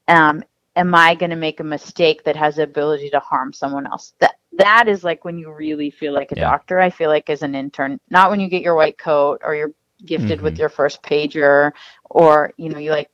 um 0.08 0.44
am 0.76 0.96
i 0.96 1.14
going 1.14 1.30
to 1.30 1.36
make 1.36 1.60
a 1.60 1.64
mistake 1.64 2.24
that 2.24 2.36
has 2.36 2.56
the 2.56 2.64
ability 2.64 3.10
to 3.10 3.20
harm 3.20 3.52
someone 3.52 3.86
else 3.86 4.14
that 4.20 4.36
that 4.54 4.88
is 4.88 5.04
like 5.04 5.26
when 5.26 5.38
you 5.38 5.52
really 5.52 5.90
feel 5.90 6.14
like 6.14 6.32
a 6.32 6.36
yeah. 6.36 6.50
doctor 6.50 6.80
i 6.80 6.90
feel 6.90 7.10
like 7.10 7.30
as 7.30 7.42
an 7.42 7.54
intern 7.54 8.00
not 8.10 8.30
when 8.30 8.40
you 8.40 8.48
get 8.48 8.62
your 8.62 8.76
white 8.76 8.98
coat 8.98 9.42
or 9.44 9.56
you're 9.56 9.72
gifted 10.06 10.38
mm-hmm. 10.38 10.44
with 10.44 10.58
your 10.58 10.70
first 10.70 11.02
pager 11.02 11.72
or 12.10 12.54
you 12.58 12.70
know 12.70 12.78
you 12.78 12.92
like 12.92 13.10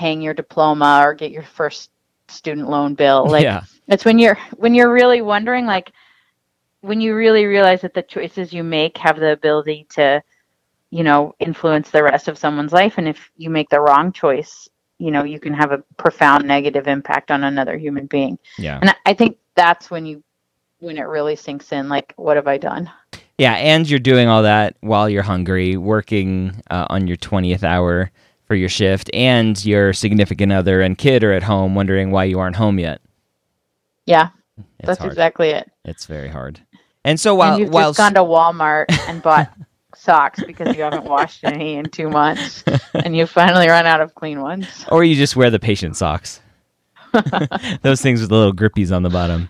hang 0.00 0.22
your 0.22 0.32
diploma 0.32 1.02
or 1.04 1.12
get 1.12 1.30
your 1.30 1.42
first 1.42 1.90
student 2.28 2.70
loan 2.70 2.94
bill. 2.94 3.26
Like 3.28 3.44
yeah. 3.44 3.64
it's 3.86 4.04
when 4.04 4.18
you're 4.18 4.38
when 4.56 4.74
you're 4.74 4.92
really 4.92 5.20
wondering 5.20 5.66
like 5.66 5.92
when 6.80 7.02
you 7.02 7.14
really 7.14 7.44
realize 7.44 7.82
that 7.82 7.92
the 7.92 8.02
choices 8.02 8.52
you 8.52 8.64
make 8.64 8.96
have 8.96 9.20
the 9.20 9.32
ability 9.32 9.86
to 9.90 10.22
you 10.90 11.04
know 11.04 11.34
influence 11.38 11.90
the 11.90 12.02
rest 12.02 12.28
of 12.28 12.38
someone's 12.38 12.72
life. 12.72 12.94
And 12.96 13.06
if 13.06 13.30
you 13.36 13.50
make 13.50 13.68
the 13.68 13.80
wrong 13.80 14.10
choice 14.10 14.68
you 14.98 15.10
know 15.10 15.24
you 15.24 15.38
can 15.38 15.52
have 15.52 15.72
a 15.72 15.82
profound 15.98 16.46
negative 16.46 16.86
impact 16.86 17.30
on 17.30 17.44
another 17.44 17.76
human 17.76 18.06
being. 18.06 18.38
Yeah. 18.58 18.78
And 18.80 18.94
i 19.04 19.12
think 19.12 19.36
that's 19.54 19.90
when 19.90 20.06
you 20.06 20.22
when 20.78 20.96
it 20.96 21.02
really 21.02 21.36
sinks 21.36 21.72
in 21.72 21.90
like 21.90 22.14
what 22.16 22.36
have 22.36 22.48
i 22.48 22.56
done? 22.56 22.90
Yeah 23.36 23.54
and 23.54 23.88
you're 23.88 23.98
doing 23.98 24.28
all 24.28 24.42
that 24.44 24.76
while 24.80 25.10
you're 25.10 25.22
hungry 25.22 25.76
working 25.76 26.62
uh, 26.70 26.86
on 26.88 27.06
your 27.06 27.18
20th 27.18 27.64
hour 27.64 28.10
for 28.50 28.56
your 28.56 28.68
shift 28.68 29.08
and 29.14 29.64
your 29.64 29.92
significant 29.92 30.50
other 30.50 30.80
and 30.80 30.98
kid 30.98 31.22
are 31.22 31.32
at 31.32 31.44
home 31.44 31.76
wondering 31.76 32.10
why 32.10 32.24
you 32.24 32.40
aren't 32.40 32.56
home 32.56 32.80
yet 32.80 33.00
yeah 34.06 34.30
it's 34.80 34.86
that's 34.86 34.98
hard. 34.98 35.12
exactly 35.12 35.50
it 35.50 35.70
it's 35.84 36.06
very 36.06 36.28
hard 36.28 36.60
and 37.04 37.20
so 37.20 37.32
while 37.32 37.52
and 37.52 37.60
you've 37.60 37.72
while 37.72 37.90
just 37.90 37.98
gone 37.98 38.12
to 38.12 38.20
walmart 38.20 38.86
and 39.08 39.22
bought 39.22 39.52
socks 40.00 40.42
because 40.44 40.74
you 40.76 40.82
haven't 40.82 41.04
washed 41.04 41.44
any 41.44 41.74
in 41.74 41.84
two 41.84 42.08
months 42.08 42.64
and 42.94 43.16
you 43.16 43.26
finally 43.26 43.68
run 43.68 43.86
out 43.86 44.00
of 44.00 44.14
clean 44.14 44.40
ones. 44.40 44.66
Or 44.90 45.04
you 45.04 45.14
just 45.14 45.36
wear 45.36 45.50
the 45.50 45.58
patient 45.58 45.96
socks. 45.96 46.40
Those 47.82 48.00
things 48.00 48.20
with 48.20 48.30
the 48.30 48.36
little 48.36 48.54
grippies 48.54 48.94
on 48.94 49.02
the 49.02 49.10
bottom. 49.10 49.48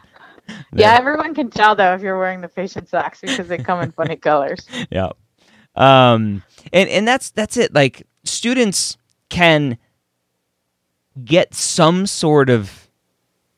Yeah, 0.74 0.96
everyone 0.98 1.34
can 1.34 1.50
tell 1.50 1.76
though 1.76 1.94
if 1.94 2.02
you're 2.02 2.18
wearing 2.18 2.40
the 2.40 2.48
patient 2.48 2.88
socks 2.88 3.20
because 3.20 3.46
they 3.48 3.58
come 3.58 3.80
in 3.80 3.92
funny 3.92 4.16
colors. 4.16 4.66
Yeah. 4.90 5.10
Um 5.76 6.42
and 6.72 6.88
and 6.88 7.06
that's 7.06 7.30
that's 7.30 7.56
it 7.56 7.72
like 7.72 8.06
students 8.24 8.96
can 9.28 9.78
get 11.24 11.54
some 11.54 12.06
sort 12.06 12.50
of 12.50 12.88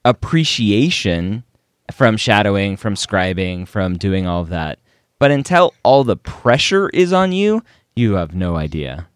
appreciation 0.05 1.45
from 1.93 2.17
shadowing, 2.17 2.77
from 2.77 2.95
scribing, 2.95 3.67
from 3.67 3.99
doing 3.99 4.27
all 4.27 4.41
of 4.41 4.49
that. 4.49 4.79
But 5.19 5.31
until 5.31 5.75
all 5.83 6.05
the 6.05 6.17
pressure 6.17 6.89
is 6.91 7.13
on 7.13 7.33
you, 7.33 7.63
you 7.95 8.15
have 8.15 8.35
no 8.35 8.57
idea. 8.57 9.09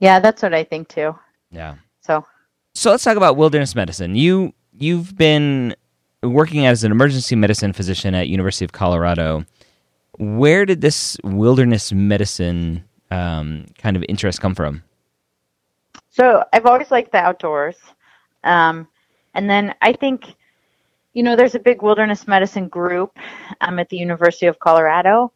Yeah, 0.00 0.20
that's 0.20 0.42
what 0.42 0.54
I 0.54 0.64
think 0.64 0.88
too. 0.88 1.16
Yeah. 1.50 1.76
So 2.00 2.24
So 2.74 2.90
let's 2.90 3.04
talk 3.04 3.16
about 3.16 3.36
wilderness 3.36 3.74
medicine. 3.74 4.14
You 4.14 4.52
you've 4.72 5.16
been 5.16 5.74
working 6.22 6.66
as 6.66 6.84
an 6.84 6.92
emergency 6.92 7.36
medicine 7.36 7.72
physician 7.72 8.14
at 8.14 8.28
University 8.28 8.64
of 8.64 8.72
Colorado. 8.72 9.44
Where 10.18 10.66
did 10.66 10.80
this 10.80 11.16
wilderness 11.22 11.92
medicine 11.92 12.84
um, 13.10 13.66
kind 13.78 13.96
of 13.96 14.04
interest 14.08 14.40
come 14.40 14.54
from? 14.54 14.82
So 16.10 16.44
I've 16.52 16.66
always 16.66 16.90
liked 16.90 17.12
the 17.12 17.18
outdoors, 17.18 17.76
um, 18.44 18.88
and 19.34 19.48
then 19.48 19.74
I 19.80 19.92
think 19.92 20.24
you 21.18 21.24
know, 21.24 21.34
there's 21.34 21.56
a 21.56 21.58
big 21.58 21.82
wilderness 21.82 22.28
medicine 22.28 22.68
group 22.68 23.18
um, 23.60 23.80
at 23.80 23.88
the 23.88 23.96
University 23.96 24.46
of 24.46 24.58
Colorado 24.60 25.32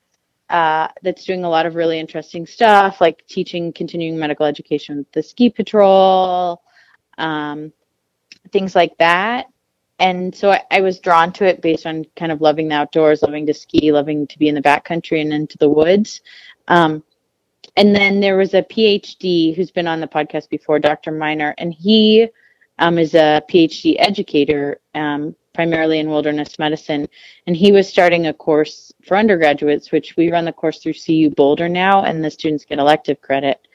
uh, 0.48 0.86
that's 1.02 1.24
doing 1.24 1.42
a 1.42 1.48
lot 1.48 1.66
of 1.66 1.74
really 1.74 1.98
interesting 1.98 2.46
stuff, 2.46 3.00
like 3.00 3.26
teaching 3.26 3.72
continuing 3.72 4.16
medical 4.16 4.46
education 4.46 5.04
the 5.12 5.22
ski 5.22 5.50
patrol, 5.50 6.62
um, 7.18 7.72
things 8.52 8.76
like 8.76 8.96
that. 8.98 9.46
And 9.98 10.32
so 10.32 10.52
I, 10.52 10.62
I, 10.70 10.80
was 10.82 11.00
drawn 11.00 11.32
to 11.32 11.44
it 11.44 11.62
based 11.62 11.84
on 11.84 12.04
kind 12.16 12.30
of 12.30 12.40
loving 12.40 12.68
the 12.68 12.74
outdoors, 12.76 13.22
loving 13.22 13.46
to 13.46 13.54
ski, 13.54 13.90
loving 13.92 14.26
to 14.28 14.38
be 14.38 14.48
in 14.48 14.54
the 14.54 14.62
backcountry 14.62 15.20
and 15.20 15.32
into 15.32 15.58
the 15.58 15.68
woods. 15.68 16.20
Um, 16.68 17.02
and 17.76 17.94
then 17.94 18.20
there 18.20 18.36
was 18.36 18.54
a 18.54 18.62
PhD 18.62 19.54
who's 19.54 19.70
been 19.70 19.86
on 19.86 20.00
the 20.00 20.06
podcast 20.06 20.48
before, 20.50 20.78
Dr. 20.78 21.10
Miner, 21.12 21.54
and 21.58 21.72
he 21.72 22.28
um, 22.78 22.98
is 22.98 23.14
a 23.14 23.42
PhD 23.50 23.96
educator 23.98 24.80
um, 24.94 25.34
primarily 25.54 25.98
in 25.98 26.08
wilderness 26.08 26.58
medicine. 26.58 27.08
And 27.46 27.56
he 27.56 27.72
was 27.72 27.88
starting 27.88 28.26
a 28.26 28.34
course 28.34 28.92
for 29.04 29.16
undergraduates, 29.16 29.92
which 29.92 30.16
we 30.16 30.30
run 30.30 30.44
the 30.44 30.52
course 30.52 30.78
through 30.78 30.94
CU 30.94 31.30
Boulder 31.30 31.68
now, 31.68 32.04
and 32.04 32.24
the 32.24 32.30
students 32.30 32.64
get 32.64 32.78
elective 32.78 33.20
credit. 33.20 33.66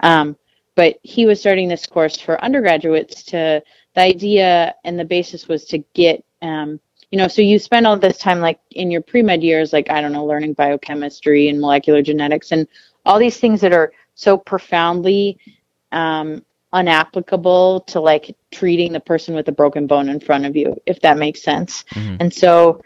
Um, 0.00 0.36
but 0.74 0.98
he 1.02 1.26
was 1.26 1.40
starting 1.40 1.68
this 1.68 1.86
course 1.86 2.18
for 2.18 2.42
undergraduates 2.42 3.22
to 3.24 3.62
the 3.94 4.00
idea 4.00 4.74
and 4.84 4.98
the 4.98 5.04
basis 5.04 5.48
was 5.48 5.64
to 5.66 5.78
get 5.94 6.24
um, 6.42 6.80
you 7.10 7.18
know 7.18 7.28
so 7.28 7.42
you 7.42 7.58
spend 7.58 7.86
all 7.86 7.96
this 7.96 8.18
time 8.18 8.40
like 8.40 8.58
in 8.72 8.90
your 8.90 9.00
pre-med 9.00 9.42
years 9.42 9.72
like 9.72 9.88
i 9.88 10.00
don't 10.00 10.12
know 10.12 10.24
learning 10.24 10.52
biochemistry 10.52 11.48
and 11.48 11.60
molecular 11.60 12.02
genetics 12.02 12.50
and 12.50 12.66
all 13.04 13.18
these 13.18 13.38
things 13.38 13.60
that 13.60 13.72
are 13.72 13.92
so 14.14 14.36
profoundly 14.36 15.38
um, 15.92 16.44
unapplicable 16.72 17.86
to 17.86 18.00
like 18.00 18.36
treating 18.50 18.92
the 18.92 19.00
person 19.00 19.34
with 19.34 19.48
a 19.48 19.52
broken 19.52 19.86
bone 19.86 20.08
in 20.08 20.20
front 20.20 20.44
of 20.44 20.56
you, 20.56 20.76
if 20.86 21.00
that 21.00 21.18
makes 21.18 21.42
sense. 21.42 21.84
Mm-hmm. 21.94 22.16
And 22.20 22.34
so 22.34 22.82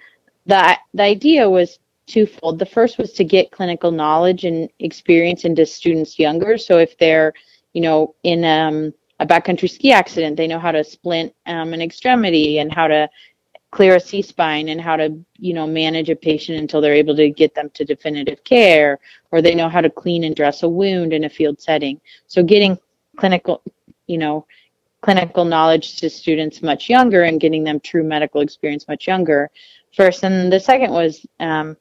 the 0.47 0.77
the 0.95 1.03
idea 1.03 1.49
was 1.49 1.79
twofold. 2.07 2.59
The 2.59 2.67
first 2.67 2.99
was 2.99 3.13
to 3.15 3.25
get 3.25 3.51
clinical 3.51 3.91
knowledge 3.91 4.45
and 4.45 4.69
experience 4.79 5.45
into 5.45 5.67
students 5.67 6.19
younger. 6.19 6.59
So 6.59 6.79
if 6.79 6.97
they're, 6.99 7.33
you 7.75 7.83
know, 7.83 8.15
in 8.23 8.45
um, 8.45 8.95
a 9.21 9.27
backcountry 9.27 9.71
ski 9.71 9.93
accident, 9.93 10.37
they 10.37 10.47
know 10.47 10.59
how 10.59 10.73
to 10.73 10.83
splint 10.83 11.35
um, 11.47 11.73
an 11.75 11.83
extremity 11.83 12.59
and 12.59 12.73
how 12.73 12.89
to 12.89 13.09
clear 13.71 13.97
a 13.97 14.01
C 14.01 14.23
spine 14.23 14.69
and 14.69 14.81
how 14.81 14.97
to, 14.97 15.19
you 15.37 15.53
know, 15.55 15.67
manage 15.67 16.11
a 16.11 16.17
patient 16.17 16.59
until 16.59 16.81
they're 16.81 16.95
able 16.95 17.17
to 17.17 17.31
get 17.31 17.55
them 17.55 17.71
to 17.75 17.85
definitive 17.85 18.43
care, 18.45 18.99
or 19.31 19.43
they 19.43 19.55
know 19.55 19.69
how 19.69 19.81
to 19.81 19.91
clean 19.91 20.25
and 20.25 20.35
dress 20.35 20.63
a 20.63 20.69
wound 20.69 21.13
in 21.13 21.25
a 21.25 21.31
field 21.31 21.61
setting. 21.61 22.01
So 22.27 22.43
getting 22.43 22.79
clinical 23.17 23.63
you 24.09 24.19
know, 24.19 24.47
clinical 25.03 25.45
knowledge 25.45 25.97
to 26.01 26.11
students 26.11 26.61
much 26.63 26.89
younger 26.89 27.23
and 27.23 27.41
getting 27.41 27.63
them 27.63 27.79
true 27.79 28.03
medical 28.03 28.41
experience 28.41 28.89
much 28.89 29.07
younger 29.07 29.49
first. 29.95 30.25
And 30.25 30.53
the 30.53 30.59
second 30.59 30.91
was, 30.91 31.25
um, 31.39 31.77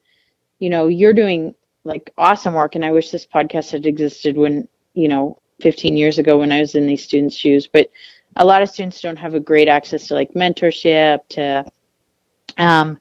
you 0.60 0.70
know, 0.70 0.86
you're 0.86 1.12
doing 1.12 1.54
like 1.82 2.12
awesome 2.16 2.54
work. 2.54 2.76
And 2.76 2.84
I 2.84 2.92
wish 2.92 3.10
this 3.10 3.26
podcast 3.26 3.72
had 3.72 3.86
existed 3.86 4.36
when, 4.36 4.68
you 4.94 5.08
know, 5.08 5.40
15 5.60 5.96
years 5.96 6.18
ago 6.18 6.38
when 6.38 6.52
I 6.52 6.60
was 6.60 6.76
in 6.76 6.86
these 6.86 7.02
students' 7.02 7.34
shoes. 7.34 7.66
But 7.66 7.90
a 8.36 8.44
lot 8.44 8.62
of 8.62 8.70
students 8.70 9.00
don't 9.00 9.16
have 9.16 9.34
a 9.34 9.40
great 9.40 9.66
access 9.66 10.06
to 10.08 10.14
like 10.14 10.32
mentorship, 10.34 11.20
to, 11.30 11.64
um, 12.56 13.00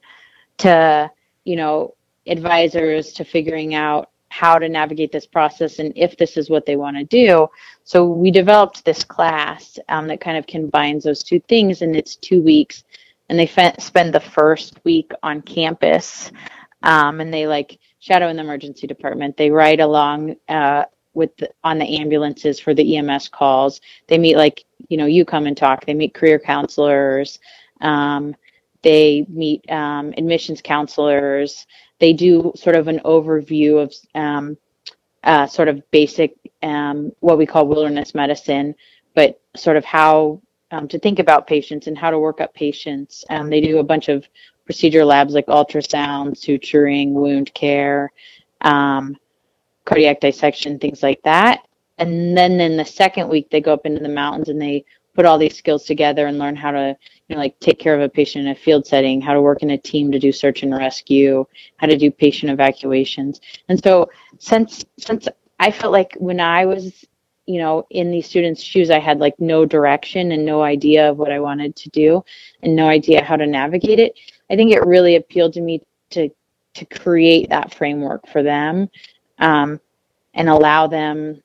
to, 0.58 1.12
you 1.46 1.56
know, 1.56 1.96
advisors, 2.28 3.14
to 3.14 3.24
figuring 3.24 3.74
out 3.74 4.10
how 4.30 4.60
to 4.60 4.68
navigate 4.68 5.12
this 5.12 5.26
process 5.26 5.80
and 5.80 5.94
if 5.96 6.18
this 6.18 6.38
is 6.38 6.50
what 6.50 6.66
they 6.66 6.76
want 6.76 6.98
to 6.98 7.04
do. 7.06 7.48
So 7.84 8.06
we 8.06 8.32
developed 8.32 8.84
this 8.84 9.04
class 9.04 9.80
um, 9.90 10.08
that 10.08 10.20
kind 10.20 10.38
of 10.38 10.46
combines 10.48 11.04
those 11.04 11.24
two 11.24 11.40
things, 11.48 11.82
and 11.82 11.96
it's 11.96 12.16
two 12.16 12.42
weeks. 12.42 12.84
And 13.30 13.38
they 13.38 13.48
spend 13.48 14.14
the 14.14 14.20
first 14.20 14.80
week 14.86 15.12
on 15.24 15.42
campus, 15.42 16.32
um, 16.84 17.20
and 17.20 17.34
they 17.34 17.46
like 17.48 17.80
shadow 18.00 18.30
in 18.30 18.38
the 18.38 18.44
emergency 18.44 18.88
department. 18.88 19.36
They 19.36 19.52
ride 19.52 19.82
along 19.82 20.36
uh, 20.48 20.86
with 21.14 21.36
the, 21.38 21.50
on 21.64 21.78
the 21.78 21.98
ambulances 21.98 22.60
for 22.60 22.74
the 22.74 22.98
EMS 22.98 23.28
calls. 23.30 23.82
They 24.08 24.18
meet 24.18 24.38
like 24.38 24.64
you 24.88 24.98
know 24.98 25.08
you 25.08 25.26
come 25.26 25.46
and 25.46 25.58
talk. 25.58 25.86
They 25.86 25.94
meet 25.94 26.14
career 26.14 26.40
counselors. 26.40 27.40
Um, 27.82 28.36
they 28.88 29.26
meet 29.30 29.62
um, 29.70 30.14
admissions 30.18 30.62
counselors 30.62 31.68
they 32.00 32.14
do 32.14 32.52
sort 32.56 32.76
of 32.76 32.88
an 32.88 33.00
overview 33.06 33.82
of 33.82 33.94
um, 34.16 34.58
uh, 35.24 35.48
sort 35.48 35.68
of 35.68 35.90
basic 35.92 36.36
um, 36.64 37.12
what 37.20 37.38
we 37.38 37.46
call 37.46 37.68
wilderness 37.68 38.14
medicine, 38.14 38.76
but 39.16 39.40
sort 39.56 39.78
of 39.78 39.86
how 39.86 40.42
um, 40.72 40.88
to 40.88 41.00
think 41.00 41.20
about 41.20 41.48
patients 41.48 41.88
and 41.88 41.98
how 41.98 42.12
to 42.12 42.20
work 42.20 42.42
up 42.42 42.54
patients. 42.54 43.26
Um, 43.30 43.50
they 43.50 43.62
do 43.62 43.80
a 43.80 43.84
bunch 43.84 44.10
of 44.10 44.28
procedure 44.66 45.06
labs 45.06 45.34
like 45.34 45.48
ultrasound, 45.48 46.34
suturing, 46.34 47.12
wound 47.12 47.54
care, 47.54 48.12
cardiac 48.62 50.20
dissection, 50.20 50.78
things 50.78 51.02
like 51.02 51.22
that. 51.24 51.62
And 51.98 52.38
then 52.38 52.60
in 52.60 52.78
the 52.78 52.86
second 52.86 53.30
week, 53.30 53.50
they 53.50 53.62
go 53.62 53.74
up 53.74 53.86
into 53.86 54.02
the 54.02 54.10
mountains 54.10 54.50
and 54.50 54.62
they 54.62 54.86
put 55.16 55.26
all 55.26 55.40
these 55.40 55.58
skills 55.58 55.86
together 55.86 56.28
and 56.28 56.38
learn 56.38 56.56
how 56.56 56.72
to 56.72 56.96
you 57.28 57.36
know 57.36 57.42
like 57.42 57.60
take 57.60 57.80
care 57.80 57.96
of 57.96 58.02
a 58.02 58.10
patient 58.10 58.46
in 58.46 58.52
a 58.52 58.56
field 58.56 58.86
setting 58.86 59.22
how 59.22 59.34
to 59.34 59.42
work 59.42 59.62
in 59.62 59.72
a 59.72 59.78
team 59.78 60.12
to 60.12 60.20
do 60.20 60.32
search 60.32 60.64
and 60.64 60.76
rescue 60.76 61.46
how 61.78 61.88
to 61.88 61.98
do 61.98 62.10
patient 62.10 62.52
evacuations. 62.52 63.42
And 63.70 63.82
so 63.84 64.10
since 64.40 64.86
since 64.98 65.28
i 65.60 65.72
felt 65.72 65.92
like 65.92 66.16
when 66.20 66.40
i 66.40 66.66
was 66.66 67.06
you 67.46 67.60
know 67.60 67.86
in 67.90 68.12
these 68.12 68.28
students 68.28 68.62
shoes 68.62 68.92
i 68.92 69.00
had 69.00 69.20
like 69.20 69.40
no 69.40 69.66
direction 69.66 70.32
and 70.32 70.46
no 70.46 70.62
idea 70.62 71.10
of 71.10 71.18
what 71.18 71.32
i 71.32 71.40
wanted 71.40 71.76
to 71.76 71.90
do 71.90 72.24
and 72.62 72.76
no 72.76 72.88
idea 72.88 73.24
how 73.24 73.36
to 73.36 73.48
navigate 73.48 74.00
it 74.00 74.14
i 74.52 74.56
think 74.56 74.72
it 74.72 74.86
really 74.86 75.16
appealed 75.16 75.54
to 75.54 75.62
me 75.62 75.82
to 76.10 76.30
to 76.74 76.86
create 76.86 77.50
that 77.50 77.74
framework 77.74 78.28
for 78.28 78.44
them 78.44 78.88
um, 79.40 79.80
and 80.36 80.48
allow 80.48 80.86
them 80.86 81.42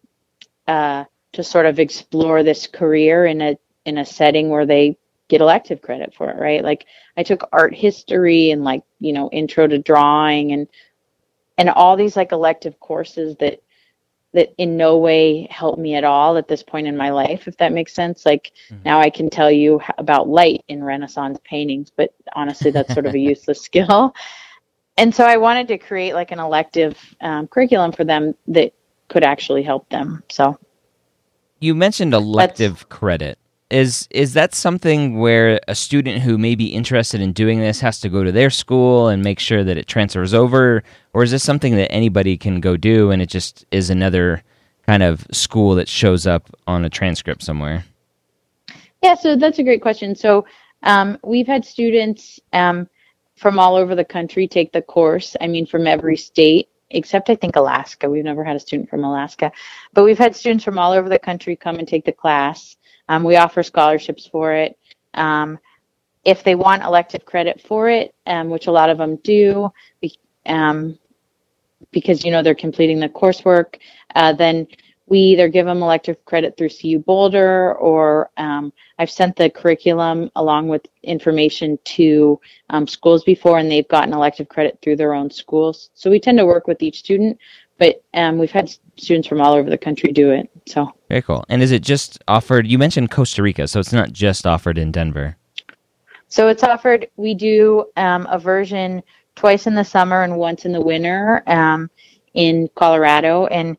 uh, 0.68 1.04
to 1.32 1.42
sort 1.42 1.64
of 1.64 1.78
explore 1.78 2.42
this 2.42 2.66
career 2.66 3.24
in 3.24 3.40
a 3.40 3.56
in 3.86 3.98
a 3.98 4.04
setting 4.04 4.50
where 4.50 4.66
they 4.66 4.96
get 5.32 5.40
elective 5.40 5.80
credit 5.80 6.12
for 6.14 6.28
it, 6.28 6.36
right? 6.38 6.62
Like 6.62 6.84
I 7.16 7.22
took 7.22 7.48
art 7.52 7.74
history 7.74 8.50
and 8.50 8.64
like, 8.64 8.82
you 9.00 9.14
know, 9.14 9.30
intro 9.30 9.66
to 9.66 9.78
drawing 9.78 10.52
and 10.52 10.68
and 11.56 11.70
all 11.70 11.96
these 11.96 12.16
like 12.16 12.32
elective 12.32 12.78
courses 12.80 13.34
that 13.40 13.62
that 14.34 14.52
in 14.58 14.76
no 14.76 14.98
way 14.98 15.46
helped 15.50 15.78
me 15.78 15.94
at 15.94 16.04
all 16.04 16.36
at 16.36 16.48
this 16.48 16.62
point 16.62 16.86
in 16.86 16.96
my 16.96 17.10
life 17.10 17.46
if 17.46 17.56
that 17.58 17.72
makes 17.72 17.94
sense 17.94 18.24
like 18.24 18.52
mm-hmm. 18.70 18.82
now 18.82 18.98
i 18.98 19.10
can 19.10 19.28
tell 19.28 19.50
you 19.50 19.78
about 19.98 20.26
light 20.26 20.64
in 20.68 20.82
renaissance 20.82 21.38
paintings 21.44 21.92
but 21.94 22.14
honestly 22.32 22.70
that's 22.70 22.94
sort 22.94 23.04
of 23.04 23.14
a 23.14 23.18
useless 23.32 23.60
skill 23.60 24.14
and 24.96 25.14
so 25.14 25.22
i 25.24 25.36
wanted 25.36 25.68
to 25.68 25.76
create 25.76 26.14
like 26.14 26.32
an 26.32 26.38
elective 26.38 26.98
um, 27.20 27.46
curriculum 27.46 27.92
for 27.92 28.04
them 28.04 28.34
that 28.46 28.72
could 29.08 29.22
actually 29.22 29.62
help 29.62 29.86
them 29.90 30.22
so 30.30 30.58
you 31.62 31.76
mentioned 31.76 32.12
elective 32.12 32.72
That's, 32.72 32.84
credit. 32.84 33.38
Is 33.72 34.06
is 34.10 34.34
that 34.34 34.54
something 34.54 35.18
where 35.18 35.58
a 35.66 35.74
student 35.74 36.20
who 36.20 36.36
may 36.36 36.54
be 36.54 36.66
interested 36.66 37.22
in 37.22 37.32
doing 37.32 37.58
this 37.58 37.80
has 37.80 38.00
to 38.00 38.10
go 38.10 38.22
to 38.22 38.30
their 38.30 38.50
school 38.50 39.08
and 39.08 39.22
make 39.22 39.38
sure 39.38 39.64
that 39.64 39.78
it 39.78 39.86
transfers 39.86 40.34
over, 40.34 40.82
or 41.14 41.22
is 41.22 41.30
this 41.30 41.42
something 41.42 41.76
that 41.76 41.90
anybody 41.90 42.36
can 42.36 42.60
go 42.60 42.76
do 42.76 43.10
and 43.10 43.22
it 43.22 43.30
just 43.30 43.64
is 43.70 43.88
another 43.88 44.42
kind 44.86 45.02
of 45.02 45.26
school 45.32 45.74
that 45.76 45.88
shows 45.88 46.26
up 46.26 46.50
on 46.66 46.84
a 46.84 46.90
transcript 46.90 47.42
somewhere? 47.42 47.86
Yeah, 49.02 49.14
so 49.14 49.36
that's 49.36 49.58
a 49.58 49.62
great 49.62 49.80
question. 49.80 50.14
So 50.16 50.44
um, 50.82 51.16
we've 51.24 51.46
had 51.46 51.64
students 51.64 52.38
um, 52.52 52.86
from 53.36 53.58
all 53.58 53.74
over 53.74 53.94
the 53.94 54.04
country 54.04 54.46
take 54.46 54.72
the 54.72 54.82
course. 54.82 55.34
I 55.40 55.46
mean, 55.46 55.64
from 55.64 55.86
every 55.86 56.18
state 56.18 56.68
except 56.94 57.30
I 57.30 57.36
think 57.36 57.56
Alaska. 57.56 58.10
We've 58.10 58.22
never 58.22 58.44
had 58.44 58.56
a 58.56 58.60
student 58.60 58.90
from 58.90 59.02
Alaska, 59.02 59.50
but 59.94 60.04
we've 60.04 60.18
had 60.18 60.36
students 60.36 60.62
from 60.62 60.78
all 60.78 60.92
over 60.92 61.08
the 61.08 61.18
country 61.18 61.56
come 61.56 61.76
and 61.78 61.88
take 61.88 62.04
the 62.04 62.12
class. 62.12 62.76
Um, 63.08 63.24
we 63.24 63.36
offer 63.36 63.62
scholarships 63.62 64.26
for 64.26 64.52
it. 64.52 64.78
Um, 65.14 65.58
if 66.24 66.44
they 66.44 66.54
want 66.54 66.84
elective 66.84 67.24
credit 67.24 67.60
for 67.60 67.88
it, 67.88 68.14
um, 68.26 68.48
which 68.48 68.66
a 68.66 68.72
lot 68.72 68.90
of 68.90 68.98
them 68.98 69.16
do, 69.24 69.70
um, 70.46 70.98
because 71.90 72.24
you 72.24 72.30
know 72.30 72.42
they're 72.42 72.54
completing 72.54 73.00
the 73.00 73.08
coursework, 73.08 73.76
uh, 74.14 74.32
then 74.32 74.66
we 75.06 75.18
either 75.18 75.48
give 75.48 75.66
them 75.66 75.82
elective 75.82 76.24
credit 76.24 76.56
through 76.56 76.70
CU 76.70 76.98
Boulder 76.98 77.74
or 77.74 78.30
um, 78.38 78.72
I've 78.98 79.10
sent 79.10 79.36
the 79.36 79.50
curriculum 79.50 80.30
along 80.36 80.68
with 80.68 80.86
information 81.02 81.78
to 81.84 82.40
um, 82.70 82.86
schools 82.86 83.22
before 83.24 83.58
and 83.58 83.70
they've 83.70 83.88
gotten 83.88 84.14
elective 84.14 84.48
credit 84.48 84.78
through 84.80 84.96
their 84.96 85.12
own 85.12 85.30
schools. 85.30 85.90
So 85.94 86.08
we 86.08 86.20
tend 86.20 86.38
to 86.38 86.46
work 86.46 86.66
with 86.66 86.82
each 86.82 87.00
student, 87.00 87.38
but 87.78 88.02
um, 88.14 88.38
we've 88.38 88.50
had 88.50 88.70
students 88.96 89.28
from 89.28 89.40
all 89.40 89.54
over 89.54 89.68
the 89.68 89.78
country 89.78 90.12
do 90.12 90.30
it. 90.30 90.48
So 90.66 90.92
very 91.08 91.22
cool. 91.22 91.44
And 91.48 91.62
is 91.62 91.72
it 91.72 91.82
just 91.82 92.22
offered? 92.28 92.66
You 92.66 92.78
mentioned 92.78 93.10
Costa 93.10 93.42
Rica, 93.42 93.66
so 93.68 93.80
it's 93.80 93.92
not 93.92 94.12
just 94.12 94.46
offered 94.46 94.78
in 94.78 94.92
Denver. 94.92 95.36
So 96.28 96.48
it's 96.48 96.62
offered. 96.62 97.08
We 97.16 97.34
do 97.34 97.86
um, 97.96 98.26
a 98.30 98.38
version 98.38 99.02
twice 99.34 99.66
in 99.66 99.74
the 99.74 99.84
summer 99.84 100.22
and 100.22 100.36
once 100.36 100.64
in 100.64 100.72
the 100.72 100.80
winter 100.80 101.42
um, 101.46 101.90
in 102.34 102.68
Colorado, 102.74 103.46
and 103.46 103.76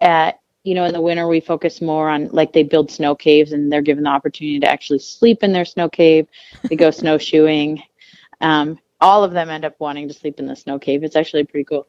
uh, 0.00 0.32
you 0.62 0.74
know, 0.74 0.84
in 0.84 0.94
the 0.94 1.00
winter 1.00 1.28
we 1.28 1.40
focus 1.40 1.82
more 1.82 2.08
on 2.08 2.28
like 2.28 2.52
they 2.52 2.62
build 2.62 2.90
snow 2.90 3.14
caves 3.14 3.52
and 3.52 3.70
they're 3.70 3.82
given 3.82 4.04
the 4.04 4.10
opportunity 4.10 4.58
to 4.60 4.70
actually 4.70 4.98
sleep 4.98 5.42
in 5.42 5.52
their 5.52 5.66
snow 5.66 5.88
cave. 5.88 6.26
They 6.68 6.76
go 6.76 6.90
snowshoeing. 6.90 7.82
Um, 8.40 8.78
all 9.04 9.22
of 9.22 9.32
them 9.32 9.50
end 9.50 9.66
up 9.66 9.78
wanting 9.78 10.08
to 10.08 10.14
sleep 10.14 10.40
in 10.40 10.46
the 10.46 10.56
snow 10.56 10.78
cave. 10.78 11.04
It's 11.04 11.14
actually 11.14 11.44
pretty 11.44 11.64
cool. 11.64 11.86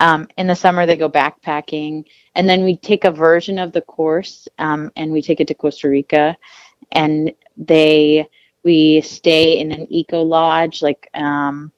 Um, 0.00 0.26
in 0.36 0.48
the 0.48 0.54
summer 0.56 0.84
they 0.84 0.96
go 0.96 1.08
backpacking, 1.08 2.04
and 2.34 2.48
then 2.48 2.64
we 2.64 2.76
take 2.76 3.04
a 3.04 3.10
version 3.12 3.58
of 3.60 3.70
the 3.70 3.82
course 3.82 4.48
um, 4.58 4.90
and 4.96 5.12
we 5.12 5.22
take 5.22 5.40
it 5.40 5.46
to 5.46 5.54
Costa 5.54 5.88
Rica, 5.88 6.36
and 6.90 7.32
they 7.56 8.28
we 8.64 9.00
stay 9.00 9.60
in 9.60 9.70
an 9.70 9.86
eco 9.90 10.22
lodge 10.22 10.82
like 10.82 11.08
um, 11.14 11.70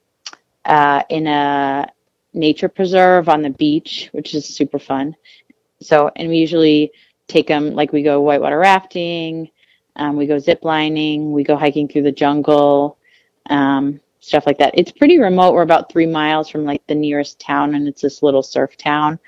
uh, 0.65 1.03
in 1.11 1.27
a 1.27 1.87
nature 2.33 2.69
preserve 2.69 3.29
on 3.29 3.43
the 3.43 3.51
beach, 3.51 4.09
which 4.13 4.35
is 4.35 4.47
super 4.47 4.79
fun. 4.79 5.15
So, 5.83 6.11
and 6.17 6.31
we 6.31 6.39
usually 6.39 6.93
take 7.27 7.47
them 7.47 7.75
like 7.75 7.93
we 7.93 8.03
go 8.03 8.23
whitewater 8.23 8.59
rafting, 8.59 9.51
um, 9.97 10.17
we 10.17 10.27
go 10.27 10.39
zip 10.39 10.61
lining, 10.65 11.31
we 11.33 11.45
go 11.45 11.57
hiking 11.57 11.89
through 11.89 12.05
the 12.05 12.13
jungle, 12.13 12.97
um, 13.51 14.01
stuff 14.21 14.47
like 14.47 14.59
that. 14.59 14.75
It's 14.77 14.93
pretty 14.93 15.19
remote. 15.19 15.55
We're 15.55 15.63
about 15.63 15.91
three 15.91 16.07
miles 16.07 16.49
from 16.49 16.65
like 16.65 16.87
the 16.87 16.95
nearest 16.95 17.39
town, 17.41 17.75
and 17.75 17.89
it's 17.89 18.03
this 18.03 18.23
little 18.23 18.43
surf 18.43 18.77
town. 18.77 19.19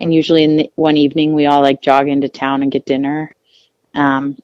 And 0.00 0.12
usually, 0.12 0.44
in 0.44 0.56
the, 0.56 0.72
one 0.76 0.96
evening, 0.96 1.34
we 1.34 1.46
all 1.46 1.62
like 1.62 1.80
jog 1.82 2.08
into 2.08 2.28
town 2.28 2.62
and 2.62 2.70
get 2.70 2.86
dinner. 2.86 3.34
Um, 3.94 4.38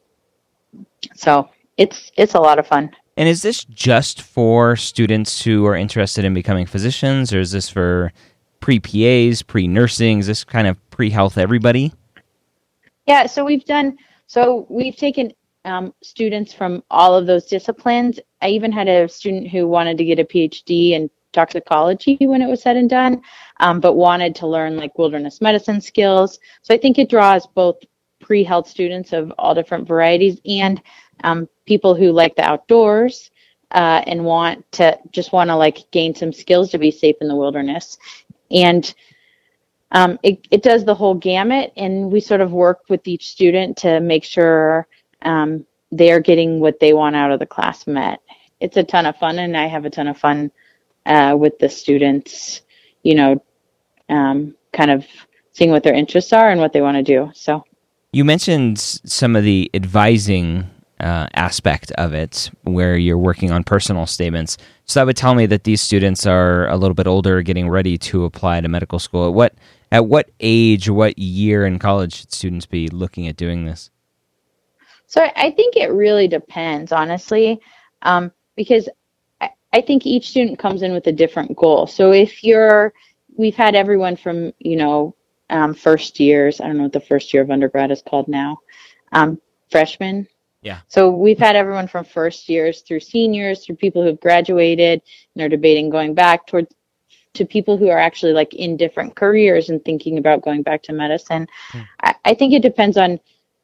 so 1.14 1.50
it's 1.76 2.10
it's 2.16 2.34
a 2.34 2.40
lot 2.40 2.58
of 2.58 2.66
fun. 2.66 2.90
And 3.16 3.28
is 3.28 3.42
this 3.42 3.64
just 3.64 4.22
for 4.22 4.74
students 4.76 5.42
who 5.42 5.66
are 5.66 5.76
interested 5.76 6.24
in 6.24 6.32
becoming 6.32 6.66
physicians, 6.66 7.32
or 7.32 7.40
is 7.40 7.52
this 7.52 7.68
for 7.68 8.12
pre 8.60 8.80
PAs, 8.80 9.42
pre 9.42 9.68
nursing? 9.68 10.20
Is 10.20 10.26
this 10.26 10.44
kind 10.44 10.66
of 10.66 10.78
pre 10.90 11.10
health 11.10 11.36
everybody? 11.36 11.92
Yeah, 13.06 13.26
so 13.26 13.44
we've 13.44 13.64
done, 13.64 13.98
so 14.26 14.66
we've 14.70 14.96
taken 14.96 15.32
um, 15.64 15.94
students 16.02 16.52
from 16.52 16.82
all 16.90 17.14
of 17.14 17.26
those 17.26 17.46
disciplines. 17.46 18.18
I 18.40 18.48
even 18.48 18.72
had 18.72 18.88
a 18.88 19.08
student 19.08 19.48
who 19.48 19.68
wanted 19.68 19.98
to 19.98 20.04
get 20.04 20.18
a 20.18 20.24
PhD 20.24 20.92
in 20.92 21.10
toxicology 21.32 22.18
when 22.20 22.42
it 22.42 22.48
was 22.48 22.62
said 22.62 22.76
and 22.76 22.90
done, 22.90 23.22
um, 23.60 23.80
but 23.80 23.94
wanted 23.94 24.34
to 24.36 24.46
learn 24.46 24.76
like 24.76 24.98
wilderness 24.98 25.40
medicine 25.40 25.80
skills. 25.80 26.38
So 26.62 26.74
I 26.74 26.78
think 26.78 26.98
it 26.98 27.08
draws 27.08 27.46
both 27.46 27.76
pre 28.20 28.44
health 28.44 28.68
students 28.68 29.12
of 29.12 29.32
all 29.38 29.54
different 29.54 29.88
varieties 29.88 30.40
and 30.46 30.82
um, 31.24 31.48
people 31.66 31.94
who 31.94 32.12
like 32.12 32.36
the 32.36 32.44
outdoors. 32.44 33.30
Uh, 33.70 34.04
and 34.06 34.22
want 34.22 34.70
to 34.70 34.98
just 35.12 35.32
want 35.32 35.48
to 35.48 35.56
like 35.56 35.90
gain 35.92 36.14
some 36.14 36.30
skills 36.30 36.70
to 36.70 36.76
be 36.76 36.90
safe 36.90 37.16
in 37.22 37.26
the 37.26 37.34
wilderness 37.34 37.96
and 38.50 38.94
um, 39.92 40.18
it, 40.22 40.46
it 40.50 40.62
does 40.62 40.84
the 40.84 40.94
whole 40.94 41.14
gamut 41.14 41.72
and 41.76 42.10
we 42.10 42.20
sort 42.20 42.40
of 42.40 42.52
work 42.52 42.80
with 42.88 43.06
each 43.06 43.28
student 43.28 43.76
to 43.78 44.00
make 44.00 44.24
sure 44.24 44.86
um, 45.24 45.66
they're 45.90 46.20
getting 46.20 46.60
what 46.60 46.80
they 46.80 46.92
want 46.92 47.16
out 47.16 47.30
of 47.30 47.38
the 47.38 47.46
class 47.46 47.86
met 47.86 48.20
it's 48.60 48.76
a 48.76 48.82
ton 48.82 49.06
of 49.06 49.16
fun 49.16 49.38
and 49.38 49.56
i 49.56 49.66
have 49.66 49.84
a 49.84 49.90
ton 49.90 50.08
of 50.08 50.16
fun 50.16 50.50
uh, 51.06 51.36
with 51.38 51.58
the 51.58 51.68
students 51.68 52.62
you 53.02 53.14
know 53.14 53.42
um, 54.08 54.54
kind 54.72 54.90
of 54.90 55.04
seeing 55.52 55.70
what 55.70 55.82
their 55.82 55.94
interests 55.94 56.32
are 56.32 56.50
and 56.50 56.60
what 56.60 56.72
they 56.72 56.80
want 56.80 56.96
to 56.96 57.02
do 57.02 57.30
so 57.34 57.64
you 58.12 58.24
mentioned 58.24 58.78
some 58.78 59.34
of 59.34 59.42
the 59.42 59.70
advising 59.72 60.68
uh, 61.02 61.26
aspect 61.34 61.90
of 61.92 62.14
it 62.14 62.50
where 62.62 62.96
you're 62.96 63.18
working 63.18 63.50
on 63.50 63.64
personal 63.64 64.06
statements. 64.06 64.56
So 64.84 65.00
that 65.00 65.06
would 65.06 65.16
tell 65.16 65.34
me 65.34 65.46
that 65.46 65.64
these 65.64 65.80
students 65.80 66.26
are 66.26 66.68
a 66.68 66.76
little 66.76 66.94
bit 66.94 67.06
older, 67.06 67.42
getting 67.42 67.68
ready 67.68 67.98
to 67.98 68.24
apply 68.24 68.60
to 68.60 68.68
medical 68.68 68.98
school. 68.98 69.28
At 69.28 69.34
what 69.34 69.54
at 69.90 70.06
what 70.06 70.30
age, 70.40 70.88
what 70.88 71.18
year 71.18 71.66
in 71.66 71.78
college 71.78 72.14
should 72.14 72.32
students 72.32 72.66
be 72.66 72.88
looking 72.88 73.28
at 73.28 73.36
doing 73.36 73.66
this? 73.66 73.90
So 75.12 75.28
I 75.36 75.50
think 75.50 75.76
it 75.76 75.92
really 75.92 76.26
depends, 76.26 76.90
honestly, 76.90 77.60
um, 78.00 78.32
because 78.56 78.88
I, 79.42 79.50
I 79.70 79.82
think 79.82 80.06
each 80.06 80.30
student 80.30 80.58
comes 80.58 80.80
in 80.80 80.94
with 80.94 81.06
a 81.06 81.12
different 81.12 81.54
goal. 81.54 81.86
So 81.86 82.12
if 82.12 82.42
you're, 82.42 82.94
we've 83.36 83.54
had 83.54 83.74
everyone 83.74 84.16
from 84.16 84.54
you 84.58 84.76
know 84.76 85.14
um, 85.50 85.74
first 85.74 86.18
years. 86.18 86.62
I 86.62 86.66
don't 86.66 86.78
know 86.78 86.84
what 86.84 86.94
the 86.94 87.00
first 87.00 87.34
year 87.34 87.42
of 87.42 87.50
undergrad 87.50 87.90
is 87.90 88.00
called 88.00 88.26
now. 88.26 88.60
Um, 89.12 89.38
freshmen, 89.70 90.28
yeah. 90.62 90.78
So 90.88 91.10
we've 91.10 91.38
had 91.38 91.56
everyone 91.56 91.88
from 91.88 92.06
first 92.06 92.48
years 92.48 92.80
through 92.80 93.00
seniors, 93.00 93.66
through 93.66 93.76
people 93.76 94.02
who've 94.02 94.18
graduated 94.18 95.02
and 95.34 95.44
are 95.44 95.48
debating 95.50 95.90
going 95.90 96.14
back 96.14 96.46
towards 96.46 96.74
to 97.34 97.44
people 97.44 97.76
who 97.76 97.90
are 97.90 97.98
actually 97.98 98.32
like 98.32 98.54
in 98.54 98.78
different 98.78 99.14
careers 99.14 99.68
and 99.68 99.84
thinking 99.84 100.16
about 100.16 100.40
going 100.40 100.62
back 100.62 100.82
to 100.84 100.94
medicine. 100.94 101.46
Mm. 101.72 101.86
I, 102.00 102.14
I, 102.24 102.34
think 102.34 102.54
it 102.54 102.62
depends 102.62 102.96
on 102.96 103.20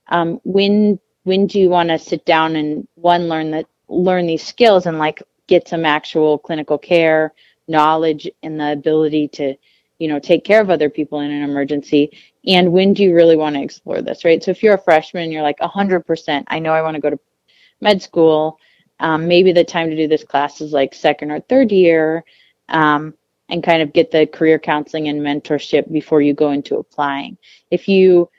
um, 0.08 0.40
when 0.44 0.98
when 1.28 1.46
do 1.46 1.60
you 1.60 1.68
want 1.68 1.90
to 1.90 1.98
sit 1.98 2.24
down 2.24 2.56
and 2.56 2.88
one 2.96 3.28
learn 3.28 3.52
that 3.52 3.66
learn 3.88 4.26
these 4.26 4.42
skills 4.42 4.86
and 4.86 4.98
like 4.98 5.22
get 5.46 5.68
some 5.68 5.84
actual 5.84 6.38
clinical 6.38 6.78
care 6.78 7.32
knowledge 7.68 8.28
and 8.42 8.58
the 8.58 8.72
ability 8.72 9.28
to 9.28 9.54
you 9.98 10.08
know 10.08 10.18
take 10.18 10.44
care 10.44 10.60
of 10.60 10.70
other 10.70 10.90
people 10.90 11.20
in 11.20 11.30
an 11.30 11.42
emergency 11.42 12.10
and 12.48 12.72
when 12.72 12.94
do 12.94 13.02
you 13.02 13.14
really 13.14 13.36
want 13.36 13.56
to 13.56 13.62
explore 13.62 14.00
this, 14.00 14.24
right? 14.24 14.42
So 14.42 14.50
if 14.50 14.62
you're 14.62 14.74
a 14.74 14.78
freshman, 14.78 15.30
you're 15.30 15.42
like 15.42 15.58
100%, 15.58 16.44
I 16.48 16.58
know 16.58 16.72
I 16.72 16.82
want 16.82 16.94
to 16.94 17.00
go 17.00 17.10
to 17.10 17.18
med 17.80 18.02
school. 18.02 18.58
Um, 19.00 19.28
maybe 19.28 19.52
the 19.52 19.64
time 19.64 19.90
to 19.90 19.96
do 19.96 20.08
this 20.08 20.24
class 20.24 20.60
is 20.60 20.72
like 20.72 20.94
second 20.94 21.30
or 21.30 21.40
third 21.40 21.70
year 21.70 22.24
um, 22.70 23.14
and 23.50 23.62
kind 23.62 23.82
of 23.82 23.92
get 23.92 24.10
the 24.10 24.26
career 24.26 24.58
counseling 24.58 25.08
and 25.08 25.20
mentorship 25.20 25.92
before 25.92 26.22
you 26.22 26.32
go 26.32 26.50
into 26.50 26.78
applying. 26.78 27.36
If 27.70 27.86
you, 27.86 28.30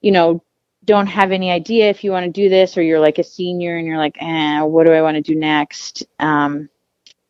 you 0.00 0.10
know, 0.10 0.42
don't 0.88 1.06
have 1.06 1.32
any 1.32 1.50
idea 1.50 1.90
if 1.90 2.02
you 2.02 2.10
want 2.10 2.24
to 2.24 2.32
do 2.32 2.48
this 2.48 2.76
or 2.76 2.82
you're 2.82 2.98
like 2.98 3.18
a 3.18 3.24
senior 3.24 3.76
and 3.76 3.86
you're 3.86 3.98
like, 3.98 4.16
eh, 4.20 4.62
what 4.62 4.86
do 4.86 4.92
I 4.92 5.02
want 5.02 5.16
to 5.16 5.20
do 5.20 5.38
next? 5.38 6.02
Um, 6.18 6.70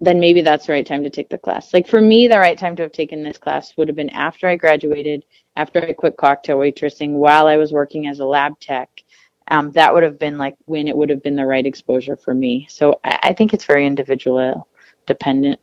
then 0.01 0.21
maybe 0.21 0.43
that's 0.43 0.67
the 0.67 0.73
right 0.73 0.87
time 0.87 1.03
to 1.03 1.11
take 1.11 1.29
the 1.29 1.39
class. 1.39 1.75
Like 1.75 1.89
for 1.89 2.01
me, 2.01 2.29
the 2.29 2.39
right 2.39 2.57
time 2.57 2.77
to 2.77 2.83
have 2.83 2.93
taken 2.93 3.25
this 3.25 3.37
class 3.37 3.77
would 3.77 3.89
have 3.89 3.97
been 3.97 4.11
after 4.11 4.47
I 4.47 4.55
graduated, 4.55 5.25
after 5.57 5.83
I 5.83 5.93
quit 5.93 6.17
cocktail 6.17 6.59
waitressing, 6.59 7.15
while 7.15 7.49
I 7.49 7.57
was 7.57 7.73
working 7.73 8.07
as 8.07 8.21
a 8.21 8.25
lab 8.25 8.59
tech. 8.61 9.03
Um, 9.51 9.73
that 9.73 9.93
would 9.93 10.05
have 10.05 10.21
been 10.21 10.39
like 10.39 10.55
when 10.67 10.87
it 10.87 10.97
would 10.97 11.11
have 11.11 11.23
been 11.23 11.35
the 11.35 11.47
right 11.47 11.67
exposure 11.67 12.17
for 12.17 12.35
me. 12.35 12.67
So 12.71 13.01
I, 13.03 13.19
I 13.25 13.33
think 13.33 13.53
it's 13.53 13.65
very 13.65 13.87
individual 13.87 14.69
dependent. 15.07 15.59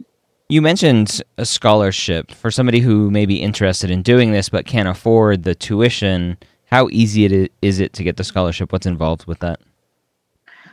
You 0.50 0.62
mentioned 0.62 1.22
a 1.38 1.46
scholarship 1.46 2.32
for 2.32 2.52
somebody 2.52 2.80
who 2.82 3.10
may 3.10 3.26
be 3.26 3.42
interested 3.42 3.90
in 3.90 4.02
doing 4.02 4.32
this 4.32 4.50
but 4.50 4.66
can't 4.66 4.90
afford 4.90 5.44
the 5.44 5.56
tuition. 5.56 6.38
How 6.76 6.90
easy 6.92 7.24
it 7.24 7.54
is 7.62 7.80
it 7.80 7.94
to 7.94 8.04
get 8.04 8.18
the 8.18 8.26
scholarship? 8.26 8.74
What's 8.74 8.86
involved 8.86 9.28
with 9.28 9.40
that? 9.40 9.62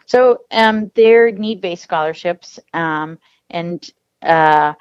So 0.06 0.40
um, 0.50 0.90
they're 0.96 1.30
need-based 1.30 1.84
scholarships, 1.84 2.58
um, 2.74 3.20
and 3.50 3.88
uh, 4.20 4.74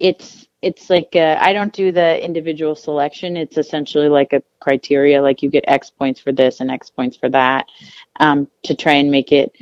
it's 0.00 0.48
it's 0.62 0.90
like 0.90 1.14
I 1.14 1.52
don't 1.52 1.72
do 1.72 1.92
the 1.92 2.20
individual 2.20 2.74
selection. 2.74 3.36
It's 3.36 3.56
essentially 3.58 4.08
like 4.08 4.32
a 4.32 4.42
criteria, 4.58 5.22
like 5.22 5.40
you 5.40 5.50
get 5.50 5.62
X 5.68 5.88
points 5.88 6.18
for 6.18 6.32
this 6.32 6.58
and 6.58 6.68
X 6.68 6.90
points 6.90 7.16
for 7.16 7.28
that, 7.28 7.66
um, 8.18 8.48
to 8.64 8.74
try 8.74 8.94
and 8.94 9.08
make 9.08 9.30
it 9.30 9.52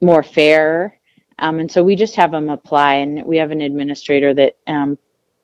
more 0.00 0.22
fair. 0.22 1.00
Um, 1.40 1.58
and 1.58 1.68
so 1.68 1.82
we 1.82 1.96
just 1.96 2.14
have 2.14 2.30
them 2.30 2.48
apply, 2.48 2.94
and 2.94 3.24
we 3.24 3.38
have 3.38 3.50
an 3.50 3.60
administrator 3.60 4.32
that 4.34 4.56
um, 4.68 4.96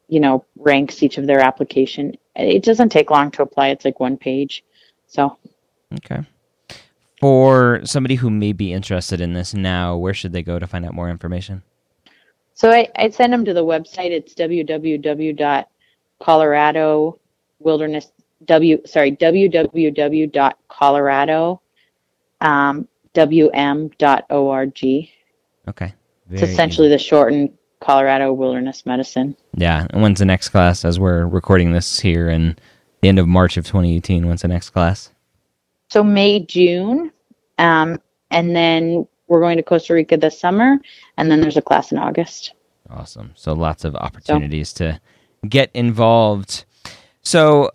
you 0.07 0.21
know 0.21 0.45
ranks 0.57 1.03
each 1.03 1.19
of 1.19 1.27
their 1.27 1.41
application. 1.41 2.17
It 2.37 2.63
doesn't 2.63 2.91
take 2.91 3.11
long 3.11 3.33
to 3.33 3.43
apply. 3.43 3.71
It's 3.71 3.85
like 3.85 3.99
one 3.99 4.17
page. 4.17 4.63
So 5.09 5.37
okay. 5.95 6.21
For 7.21 7.81
somebody 7.85 8.15
who 8.15 8.31
may 8.31 8.53
be 8.53 8.73
interested 8.73 9.21
in 9.21 9.33
this 9.33 9.53
now, 9.53 9.97
where 9.97 10.15
should 10.15 10.33
they 10.33 10.43
go 10.43 10.61
to 10.61 10.69
find 10.69 10.87
out 10.87 10.95
more 10.95 11.11
information? 11.11 11.65
So 12.55 12.71
I, 12.71 12.89
I 12.97 13.11
send 13.11 13.33
them 13.33 13.45
to 13.45 13.55
the 13.55 13.65
website. 13.65 14.11
It's 14.11 14.35
www.colorado 14.35 17.19
wilderness 17.61 18.13
w 18.45 18.81
sorry 18.87 19.17
www.colorado 19.17 21.61
um, 22.41 22.87
wm.org. 23.15 24.79
Okay. 25.69 25.93
Very 26.29 26.43
it's 26.43 26.43
essentially 26.43 26.87
easy. 26.87 26.95
the 26.95 26.99
shortened 26.99 27.51
Colorado 27.81 28.33
Wilderness 28.33 28.87
Medicine. 28.87 29.37
Yeah. 29.57 29.87
And 29.91 30.03
when's 30.03 30.19
the 30.19 30.25
next 30.25 30.51
class? 30.51 30.85
As 30.85 31.01
we're 31.01 31.27
recording 31.27 31.73
this 31.73 31.99
here 31.99 32.29
in 32.29 32.57
the 33.01 33.09
end 33.09 33.19
of 33.19 33.29
March 33.29 33.57
of 33.57 33.65
2018, 33.65 34.27
when's 34.27 34.43
the 34.43 34.49
next 34.49 34.71
class? 34.71 35.11
So 35.89 36.03
May, 36.03 36.41
June, 36.41 37.13
um, 37.59 38.01
and 38.31 38.55
then 38.55 39.07
we're 39.29 39.41
going 39.41 39.57
to 39.57 39.63
Costa 39.63 39.95
Rica 39.95 40.17
this 40.17 40.39
summer, 40.39 40.79
and 41.17 41.31
then 41.31 41.41
there's 41.41 41.57
a 41.57 41.63
class 41.63 41.93
in 41.93 41.99
August. 41.99 42.53
Awesome. 42.91 43.33
So 43.35 43.53
lots 43.53 43.85
of 43.85 43.95
opportunities 43.97 44.71
so. 44.71 44.93
to 44.93 45.01
get 45.49 45.71
involved. 45.75 46.65
So, 47.23 47.71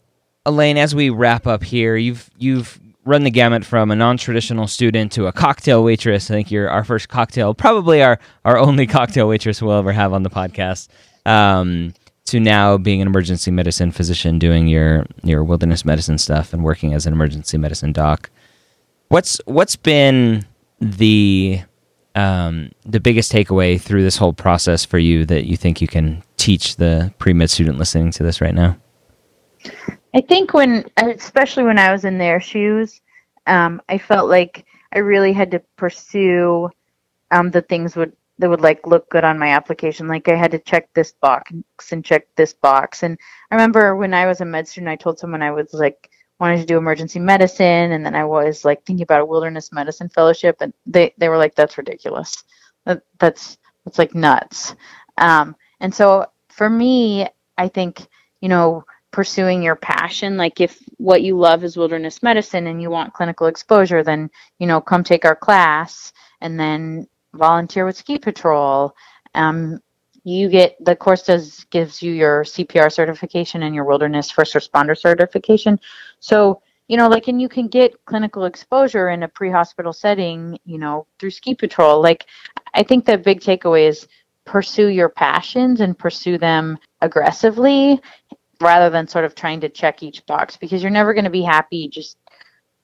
Elaine, 0.46 0.78
as 0.78 0.96
we 0.96 1.10
wrap 1.10 1.48
up 1.48 1.64
here, 1.64 1.96
you've 1.96 2.30
you've 2.38 2.80
run 3.06 3.24
the 3.24 3.32
gamut 3.32 3.66
from 3.66 3.92
a 3.92 3.96
non-traditional 3.96 4.68
student 4.68 5.12
to 5.12 5.28
a 5.28 5.32
cocktail 5.32 5.84
waitress. 5.84 6.32
I 6.32 6.36
think 6.36 6.52
you're 6.52 6.70
our 6.70 6.84
first 6.84 7.10
cocktail, 7.10 7.54
probably 7.54 8.02
our 8.02 8.20
our 8.44 8.58
only 8.58 8.88
cocktail 8.98 9.28
waitress 9.28 9.62
we'll 9.62 9.78
ever 9.78 9.92
have 9.92 10.14
on 10.14 10.24
the 10.24 10.30
podcast. 10.30 10.90
Um, 11.26 11.94
to 12.34 12.40
now 12.40 12.78
being 12.78 13.00
an 13.00 13.08
emergency 13.08 13.52
medicine 13.52 13.92
physician, 13.92 14.40
doing 14.40 14.68
your 14.68 15.06
your 15.24 15.44
wilderness 15.44 15.86
medicine 15.86 16.18
stuff, 16.18 16.52
and 16.52 16.64
working 16.64 16.94
as 16.94 17.06
an 17.06 17.14
emergency 17.14 17.60
medicine 17.60 17.94
doc. 17.94 18.32
What's 19.10 19.40
what's 19.46 19.76
been 19.76 20.44
the 20.80 21.62
um, 22.16 22.72
the 22.86 23.00
biggest 23.00 23.32
takeaway 23.32 23.80
through 23.80 24.02
this 24.02 24.18
whole 24.18 24.34
process 24.34 24.84
for 24.84 24.98
you 24.98 25.26
that 25.26 25.46
you 25.46 25.56
think 25.56 25.80
you 25.80 25.88
can 25.88 26.24
teach 26.38 26.78
the 26.78 27.14
pre 27.20 27.34
med 27.34 27.52
student 27.52 27.78
listening 27.78 28.10
to 28.12 28.24
this 28.24 28.42
right 28.42 28.56
now? 28.56 28.78
I 30.16 30.22
think 30.22 30.54
when, 30.54 30.86
especially 30.98 31.64
when 31.64 31.78
I 31.78 31.92
was 31.92 32.04
in 32.04 32.18
their 32.18 32.40
shoes, 32.40 33.00
um, 33.46 33.80
I 33.90 34.00
felt 34.00 34.28
like 34.28 34.66
I 34.92 35.00
really 35.00 35.34
had 35.34 35.52
to 35.52 35.60
pursue 35.78 36.70
um, 37.30 37.52
the 37.52 37.62
things 37.62 37.96
would 37.96 38.14
that 38.40 38.50
would 38.50 38.62
like 38.62 38.88
look 38.88 39.10
good 39.10 39.24
on 39.24 39.40
my 39.40 39.50
application. 39.50 40.08
Like 40.08 40.28
I 40.28 40.36
had 40.36 40.52
to 40.52 40.60
check 40.60 40.90
this 40.94 41.12
box 41.14 41.52
and 41.92 42.04
check 42.04 42.28
this 42.36 42.54
box. 42.54 43.04
And 43.04 43.18
I 43.52 43.56
remember 43.56 43.96
when 43.96 44.14
I 44.14 44.26
was 44.26 44.42
a 44.42 44.46
med 44.46 44.68
student, 44.68 44.90
I 44.90 44.96
told 44.96 45.20
someone 45.20 45.42
I 45.42 45.52
was 45.52 45.74
like 45.74 46.10
wanted 46.40 46.58
to 46.58 46.66
do 46.66 46.78
emergency 46.78 47.20
medicine, 47.20 47.92
and 47.92 48.06
then 48.06 48.16
I 48.16 48.26
was 48.26 48.66
like 48.66 48.84
thinking 48.84 49.04
about 49.04 49.22
a 49.22 49.26
wilderness 49.26 49.72
medicine 49.72 50.10
fellowship, 50.10 50.58
and 50.62 50.74
they 50.86 51.14
they 51.18 51.30
were 51.30 51.38
like, 51.38 51.56
"That's 51.56 51.78
ridiculous. 51.78 52.44
That, 52.86 53.04
that's 53.20 53.58
that's 53.86 54.00
like 54.00 54.16
nuts." 54.16 54.76
Um, 55.18 55.56
and 55.80 55.94
so 55.94 56.26
for 56.50 56.70
me, 56.70 57.28
I 57.58 57.68
think 57.68 58.08
you 58.42 58.50
know 58.50 58.84
pursuing 59.12 59.62
your 59.62 59.76
passion 59.76 60.38
like 60.38 60.60
if 60.60 60.82
what 60.98 61.22
you 61.22 61.38
love 61.38 61.64
is 61.64 61.78
wilderness 61.78 62.24
medicine 62.24 62.66
and 62.66 62.82
you 62.82 62.90
want 62.90 63.14
clinical 63.14 63.46
exposure 63.46 64.04
then 64.04 64.28
you 64.58 64.66
know 64.66 64.82
come 64.82 65.04
take 65.04 65.24
our 65.24 65.36
class 65.36 66.12
and 66.42 66.60
then 66.60 67.08
volunteer 67.34 67.86
with 67.86 67.98
ski 67.98 68.18
patrol 68.18 68.96
um, 69.36 69.80
you 70.24 70.50
get 70.50 70.76
the 70.84 70.96
course 70.96 71.24
does 71.24 71.66
gives 71.66 72.02
you 72.02 72.14
your 72.14 72.44
CPR 72.44 72.92
certification 72.92 73.64
and 73.64 73.76
your 73.76 73.84
wilderness 73.84 74.32
first 74.32 74.54
responder 74.54 74.98
certification. 74.98 75.80
So, 76.20 76.62
you 76.88 76.98
know, 76.98 77.10
like 77.10 77.28
and 77.28 77.42
you 77.42 77.50
can 77.50 77.68
get 77.68 78.06
clinical 78.06 78.46
exposure 78.46 79.10
in 79.10 79.24
a 79.24 79.28
pre-hospital 79.28 79.92
setting, 79.92 80.58
you 80.66 80.78
know, 80.78 81.08
through 81.20 81.32
ski 81.32 81.56
patrol. 81.56 82.02
Like 82.02 82.26
I 82.74 82.84
think 82.84 83.06
the 83.06 83.18
big 83.18 83.42
takeaway 83.42 83.88
is 83.88 84.08
pursue 84.46 84.88
your 84.88 85.10
passions 85.10 85.82
and 85.82 85.98
pursue 85.98 86.38
them 86.38 86.78
aggressively 87.02 88.02
rather 88.62 88.90
than 88.90 89.08
sort 89.08 89.26
of 89.26 89.36
trying 89.36 89.60
to 89.60 89.70
check 89.70 90.04
each 90.04 90.26
box 90.26 90.56
because 90.56 90.82
you're 90.82 90.92
never 90.92 91.14
going 91.14 91.26
to 91.26 91.30
be 91.30 91.42
happy 91.42 91.90
just 91.90 92.18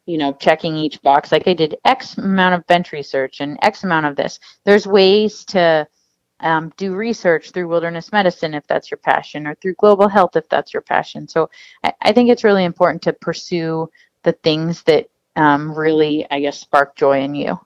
you 0.10 0.18
know 0.18 0.34
checking 0.34 0.76
each 0.76 1.02
box 1.02 1.32
like 1.32 1.48
i 1.48 1.54
did 1.54 1.78
x 1.86 2.18
amount 2.18 2.56
of 2.56 2.66
bench 2.68 2.92
research 2.92 3.42
and 3.42 3.58
x 3.62 3.84
amount 3.84 4.06
of 4.06 4.16
this 4.16 4.40
there's 4.66 4.88
ways 4.88 5.46
to 5.46 5.88
um, 6.42 6.72
do 6.78 6.96
research 6.96 7.52
through 7.52 7.68
wilderness 7.68 8.12
medicine 8.12 8.54
if 8.54 8.66
that's 8.68 8.90
your 8.90 8.98
passion, 8.98 9.46
or 9.48 9.56
through 9.56 9.76
global 9.76 10.08
health 10.08 10.36
if 10.36 10.48
that's 10.50 10.74
your 10.74 10.82
passion. 10.82 11.28
So 11.28 11.50
I, 11.84 11.94
I 12.02 12.12
think 12.14 12.30
it's 12.30 12.44
really 12.44 12.64
important 12.64 13.02
to 13.04 13.14
pursue 13.14 13.90
the 14.24 14.32
things 14.32 14.84
that 14.84 15.10
um, 15.36 15.74
really, 15.78 16.26
I 16.30 16.40
guess, 16.40 16.60
spark 16.60 16.96
joy 16.96 17.22
in 17.22 17.36
you. 17.36 17.60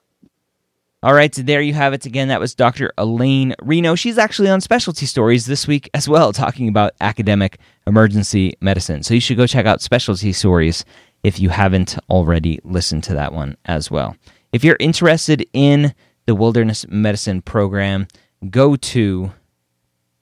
All 1.02 1.12
right, 1.12 1.34
so 1.34 1.42
there 1.42 1.60
you 1.60 1.74
have 1.74 1.92
it 1.92 2.06
again. 2.06 2.28
That 2.28 2.40
was 2.40 2.54
Dr. 2.54 2.90
Elaine 2.96 3.54
Reno. 3.60 3.94
She's 3.94 4.16
actually 4.16 4.48
on 4.48 4.62
Specialty 4.62 5.04
Stories 5.04 5.44
this 5.44 5.68
week 5.68 5.90
as 5.92 6.08
well, 6.08 6.32
talking 6.32 6.66
about 6.66 6.92
academic 7.00 7.58
emergency 7.86 8.56
medicine. 8.62 9.02
So 9.02 9.12
you 9.12 9.20
should 9.20 9.36
go 9.36 9.46
check 9.46 9.66
out 9.66 9.82
Specialty 9.82 10.32
Stories 10.32 10.84
if 11.24 11.40
you 11.40 11.48
haven't 11.48 11.98
already 12.08 12.60
listened 12.62 13.02
to 13.04 13.14
that 13.14 13.32
one 13.32 13.56
as 13.64 13.90
well. 13.90 14.16
If 14.52 14.62
you're 14.62 14.76
interested 14.78 15.44
in 15.52 15.92
the 16.26 16.36
Wilderness 16.36 16.86
Medicine 16.88 17.42
program, 17.42 18.06
go 18.50 18.76
to 18.76 19.32